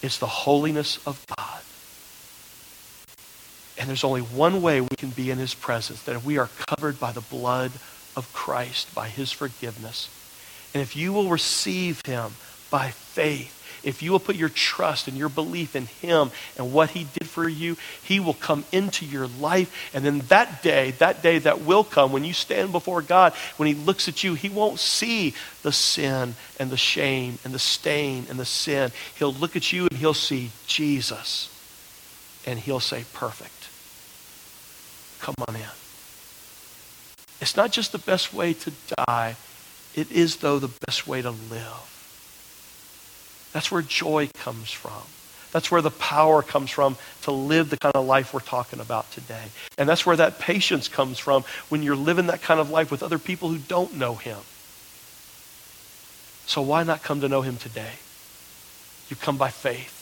It's 0.03 0.19
the 0.19 0.27
holiness 0.27 0.99
of 1.07 1.25
God. 1.37 1.63
And 3.79 3.89
there's 3.89 4.05
only 4.05 4.21
one 4.21 4.61
way 4.61 4.81
we 4.81 4.97
can 4.97 5.11
be 5.11 5.31
in 5.31 5.39
His 5.39 5.55
presence 5.55 6.03
that 6.03 6.15
if 6.15 6.25
we 6.25 6.37
are 6.39 6.51
covered 6.67 7.01
by 7.01 7.13
the 7.13 7.21
blood 7.23 7.73
of 8.17 8.31
Christ, 8.33 8.95
by 8.95 9.09
His 9.09 9.33
forgiveness. 9.33 10.11
And 10.75 10.83
if 10.83 10.95
you 10.95 11.13
will 11.13 11.31
receive 11.31 12.03
Him 12.05 12.33
by 12.71 12.91
faith, 12.91 13.58
if 13.83 14.03
you 14.03 14.13
will 14.13 14.19
put 14.19 14.37
your 14.37 14.49
trust 14.49 15.09
and 15.09 15.17
your 15.17 15.29
belief 15.29 15.77
in 15.77 15.87
Him 15.87 16.31
and 16.57 16.73
what 16.73 16.91
He 16.91 17.07
did 17.19 17.29
for 17.29 17.49
you, 17.49 17.77
He 18.03 18.21
will 18.21 18.35
come 18.35 18.65
into 18.73 19.07
your 19.07 19.27
life. 19.27 19.91
And 19.95 20.05
then 20.05 20.21
that 20.29 20.63
day, 20.63 20.93
that 20.93 21.23
day 21.23 21.39
that 21.39 21.63
will 21.63 21.85
come, 21.85 22.13
when 22.13 22.25
you 22.25 22.33
stand 22.33 22.73
before 22.73 23.03
God, 23.03 23.33
when 23.57 23.67
He 23.67 23.75
looks 23.75 24.09
at 24.09 24.25
you, 24.25 24.35
He 24.35 24.49
won't 24.49 24.79
see 24.79 25.35
the 25.63 25.73
sin 25.73 26.35
and 26.59 26.71
the 26.71 26.77
shame 26.77 27.39
and 27.45 27.55
the 27.55 27.59
stain 27.59 28.27
and 28.29 28.39
the 28.39 28.45
sin. 28.45 28.91
He'll 29.19 29.33
look 29.33 29.57
at 29.57 29.73
you 29.73 29.87
and 29.87 29.99
He'll 29.99 30.15
see 30.15 30.51
Jesus. 30.67 31.55
And 32.47 32.59
He'll 32.59 32.81
say, 32.81 33.05
Perfect. 33.13 33.53
Come 35.21 35.35
on 35.49 35.57
in. 35.57 35.63
It's 37.41 37.57
not 37.57 37.73
just 37.73 37.93
the 37.93 37.99
best 37.99 38.35
way 38.35 38.53
to 38.53 38.73
die, 39.07 39.37
it 39.95 40.11
is, 40.11 40.37
though, 40.37 40.59
the 40.59 40.71
best 40.87 41.07
way 41.07 41.23
to 41.23 41.31
live. 41.31 41.98
That's 43.59 43.73
where 43.73 43.83
joy 43.83 44.29
comes 44.35 44.71
from. 44.71 45.03
That's 45.51 45.69
where 45.69 45.83
the 45.83 45.91
power 45.91 46.43
comes 46.43 46.71
from 46.71 46.97
to 47.23 47.33
live 47.33 47.71
the 47.71 47.77
kind 47.77 47.97
of 47.97 48.07
life 48.07 48.33
we're 48.33 48.39
talking 48.39 48.79
about 48.79 49.11
today. 49.11 49.47
And 49.77 49.89
that's 49.89 50.07
where 50.07 50.15
that 50.15 50.39
patience 50.39 50.87
comes 50.87 51.19
from 51.19 51.43
when 51.69 51.83
you're 51.83 51.97
living 51.97 52.29
that 52.29 52.41
kind 52.41 52.61
of 52.61 52.71
life 52.71 52.93
with 52.93 53.03
other 53.03 53.19
people 53.19 53.49
who 53.49 53.59
don't 53.59 53.97
know 53.97 54.15
Him. 54.15 54.39
So 56.47 56.63
why 56.63 56.85
not 56.85 57.03
come 57.03 57.21
to 57.23 57.29
know 57.29 57.43
Him 57.43 57.57
today? 57.57 57.95
You 59.11 59.17
come 59.17 59.37
by 59.37 59.51
faith. 59.51 59.97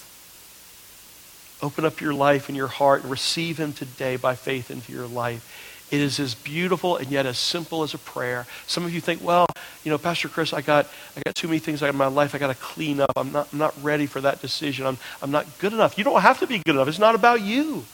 Open 1.62 1.86
up 1.86 2.02
your 2.02 2.12
life 2.12 2.50
and 2.50 2.56
your 2.58 2.66
heart 2.66 3.04
and 3.04 3.10
receive 3.10 3.56
Him 3.56 3.72
today 3.72 4.16
by 4.16 4.34
faith 4.34 4.70
into 4.70 4.92
your 4.92 5.06
life. 5.06 5.75
It 5.90 6.00
is 6.00 6.18
as 6.18 6.34
beautiful 6.34 6.96
and 6.96 7.08
yet 7.08 7.26
as 7.26 7.38
simple 7.38 7.84
as 7.84 7.94
a 7.94 7.98
prayer. 7.98 8.46
Some 8.66 8.84
of 8.84 8.92
you 8.92 9.00
think, 9.00 9.22
well, 9.22 9.46
you 9.84 9.90
know, 9.90 9.98
Pastor 9.98 10.28
Chris, 10.28 10.52
I 10.52 10.60
got, 10.60 10.86
I 11.16 11.22
got 11.24 11.34
too 11.36 11.46
many 11.46 11.60
things 11.60 11.80
in 11.80 11.96
my 11.96 12.08
life 12.08 12.34
I 12.34 12.38
got 12.38 12.48
to 12.48 12.54
clean 12.54 13.00
up. 13.00 13.12
I'm 13.16 13.30
not, 13.30 13.48
I'm 13.52 13.58
not 13.58 13.74
ready 13.82 14.06
for 14.06 14.20
that 14.20 14.42
decision. 14.42 14.84
I'm, 14.84 14.98
I'm 15.22 15.30
not 15.30 15.46
good 15.60 15.72
enough. 15.72 15.96
You 15.96 16.02
don't 16.02 16.22
have 16.22 16.40
to 16.40 16.46
be 16.46 16.58
good 16.58 16.74
enough. 16.74 16.88
It's 16.88 16.98
not 16.98 17.14
about 17.14 17.40
you. 17.40 17.84